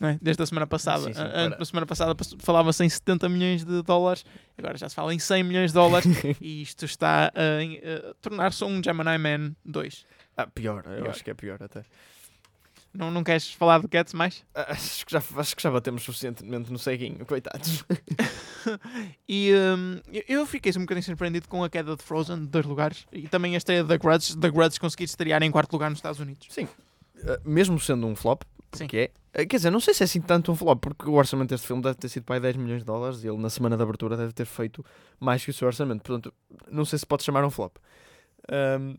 [0.00, 0.18] É?
[0.20, 1.04] Desde a semana passada.
[1.04, 4.24] Sim, sim, A- a- semana passada pass- falava-se em 70 milhões de dólares,
[4.58, 6.06] agora já se fala em 100 milhões de dólares
[6.40, 10.04] e isto está a, a tornar-se um Gemini Man 2.
[10.36, 11.10] Ah, pior, eu Pior.
[11.10, 11.82] acho que é pior até.
[12.92, 14.42] Não, não queres falar do Cats mais?
[14.54, 17.84] Ah, Acho que, já, acho que já batemos suficientemente no ceguinho, coitados.
[19.28, 23.06] E hum, eu- fiquei um bocadinho surpreendido com a queda de Frozen de dois lugares
[23.12, 26.18] e também a estreia da Grudge, da Grudge conseguir estrear em quarto lugar nos Estados
[26.20, 26.48] Unidos.
[26.50, 26.66] Sim.
[27.24, 28.42] Ah, mesmo sendo um flop.
[28.70, 29.44] Porque é.
[29.46, 31.82] Quer dizer, não sei se é assim tanto um flop, porque o orçamento deste filme
[31.82, 34.16] deve ter sido para aí 10 milhões de dólares e ele na semana de abertura
[34.16, 34.84] deve ter feito
[35.20, 36.02] mais que o seu orçamento.
[36.02, 36.32] Portanto,
[36.70, 37.76] não sei se pode chamar um flop.
[38.50, 38.94] Ahm,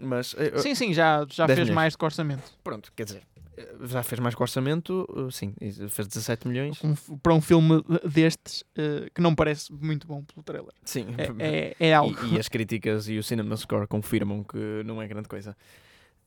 [0.00, 1.74] mas, eh, Sim, sim, já, já 10 fez milhões.
[1.76, 2.42] mais do que orçamento.
[2.64, 3.22] pronto, quer dizer,
[3.56, 5.54] eh, já fez mais que orçamento, eh, sim,
[5.88, 6.82] fez 17 milhões.
[6.82, 10.72] Um para um filme destes eh, que não parece muito bom pelo trailer.
[10.84, 11.06] Sim,
[11.38, 12.16] É, é, é algo.
[12.26, 15.56] E, e as críticas e o Cinema Score confirmam que não é grande coisa.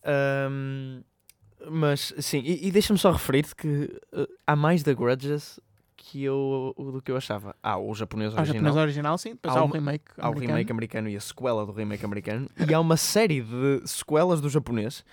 [0.06, 1.02] Ahm,
[1.70, 5.60] mas sim, e, e deixa-me só referir que eh, há mais da Grudges
[5.96, 7.56] que eu, do que eu achava.
[7.64, 9.32] Há o japonês Há o original, japonês original, sim.
[9.32, 10.48] Depois Há há, o remake há o americano.
[10.58, 14.50] remake americano e a sequela do remake americano, e há uma série de sequelas do
[14.50, 15.04] japonês,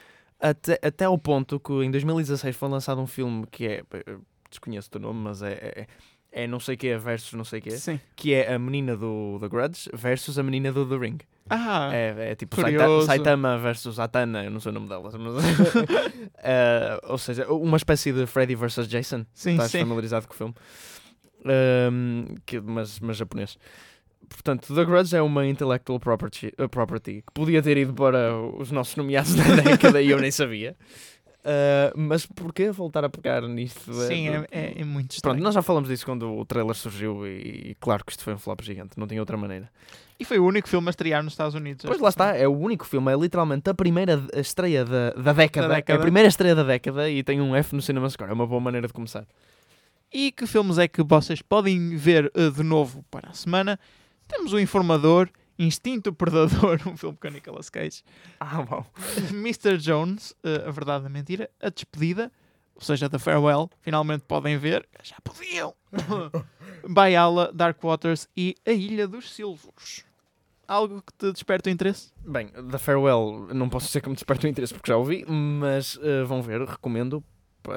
[0.41, 3.83] até, até ao ponto que em 2016 foi lançado um filme que é.
[3.93, 4.17] eh,
[4.51, 5.53] Desconheço o nome, mas é.
[5.53, 5.87] é
[6.33, 7.99] é não sei que versus não sei que Sim.
[8.15, 11.19] que é a menina do The Grudge versus a menina do The Ring.
[11.53, 13.07] Ah, É, é tipo curioso.
[13.07, 15.35] Saita- Saitama versus Atana, eu não sei o nome delas, mas.
[16.43, 19.27] Eh, ou seja, uma espécie de Freddy versus Jason.
[19.35, 19.81] sim, Estás sim.
[19.81, 20.55] familiarizado com o filme?
[21.45, 23.59] Ehm, que, mas, mas japonês.
[24.29, 28.71] Portanto, The Grudge é uma intellectual property, eh, property que podia ter ido para os
[28.71, 30.77] nossos nomeados da década e eu nem sabia.
[31.43, 33.93] Eh, mas porquê voltar a pegar nisto?
[34.07, 35.37] Sim, Eh, é, é, é muito estranho.
[35.37, 38.35] Pronto, nós já falamos disso quando o trailer surgiu e, e claro que isto foi
[38.35, 39.71] um flop gigante, não tinha outra maneira.
[40.19, 41.85] E foi o único filme a estrear nos Estados Unidos.
[41.87, 45.67] Pois lá está, é o único filme, é literalmente a primeira estreia da, da, década,
[45.69, 45.99] Da É década.
[45.99, 48.61] a primeira estreia da década e tem um F no Cinema Score, é uma boa
[48.61, 49.25] maneira de começar.
[50.13, 53.79] E que filmes é que vocês podem ver eh, de novo para a semana?
[54.29, 55.29] Temos o Informador,
[55.65, 58.03] Instinto Predador, um filme com a Nicolas Cage,
[58.39, 58.85] Ah, bom.
[59.31, 59.77] Mr.
[59.79, 62.33] Jones, eh, A Verdade e a Mentira, A Despedida,
[62.75, 65.75] ou seja, The Farewell, finalmente podem ver, já podiam,
[66.89, 70.05] Bayala, Dark Waters e A Ilha dos Silvos.
[70.67, 72.13] Algo que te desperta o interesse?
[72.25, 75.99] Bem, da Farewell não posso dizer que me desperta o interesse porque já ouvi, mas
[76.01, 77.23] eh, vão ver, recomendo.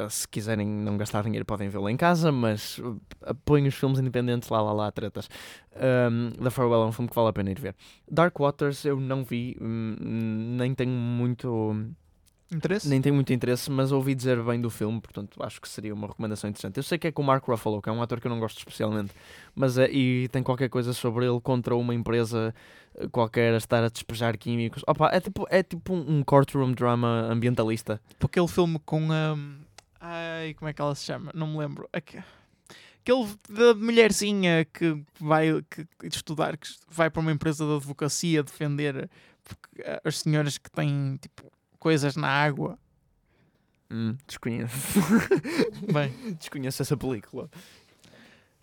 [0.09, 4.49] Se quiserem não gastar dinheiro podem vê-lo em casa, mas uh, apoiem os filmes independentes,
[4.49, 5.29] lá lá lá, tretas.
[5.75, 7.75] Um, The Farewell é um filme que vale a pena ir ver.
[8.09, 9.95] Dark Waters eu não vi, hum,
[10.57, 11.75] nem tenho muito...
[12.51, 12.87] Interesse?
[12.87, 16.07] Nem tenho muito interesse, mas ouvi dizer bem do filme, portanto acho que seria uma
[16.07, 16.77] recomendação interessante.
[16.77, 18.39] Eu sei que é com o Mark Ruffalo, que é um ator que eu não
[18.39, 19.11] gosto especialmente,
[19.55, 22.53] mas é, e tem qualquer coisa sobre ele contra uma empresa
[22.95, 24.83] eh, qualquer a estar a despejar químicos.
[24.87, 27.99] Opa, é tipo, é tipo um, um courtroom drama ambientalista.
[28.09, 29.35] Tipo aquele filme com a.
[30.05, 31.31] Ai, como é que ela se chama?
[31.33, 31.87] Não me lembro.
[31.93, 32.21] Aque-
[32.99, 39.09] Aquele da mulherzinha que vai que, estudar, que vai para uma empresa de advocacia defender
[39.79, 42.79] eh, as senhoras que têm tipo coisas na água.
[43.91, 44.99] Hum, desconheço.
[45.93, 47.49] Bem, desconheço essa película.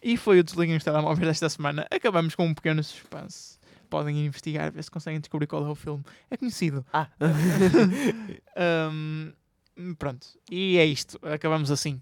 [0.02, 1.86] e foi o Desliguem os Telemóveis desta semana.
[1.90, 3.58] Acabamos com um pequeno suspense.
[3.90, 6.02] Podem investigar, ver se conseguem descobrir qual é o filme.
[6.30, 6.84] É conhecido.
[6.92, 7.08] Ah,
[8.90, 9.32] Um,
[9.98, 10.26] pronto.
[10.50, 11.18] E é isto.
[11.22, 12.00] Acabamos assim.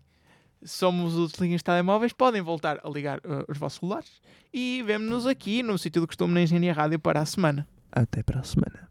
[0.64, 2.12] Somos os Desliguem Telemóveis.
[2.12, 4.20] Podem voltar a ligar uh, os vossos celulares.
[4.52, 7.66] E vemo-nos aqui no sítio do costume na Engenharia Rádio para a semana.
[7.92, 8.88] Até para a semana.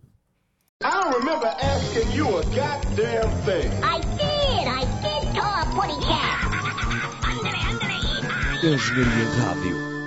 [0.84, 3.68] I don't remember asking you a goddamn thing.
[3.84, 6.58] I did, I did, oh, putty cat.
[8.64, 9.98] Engenharia Rádio.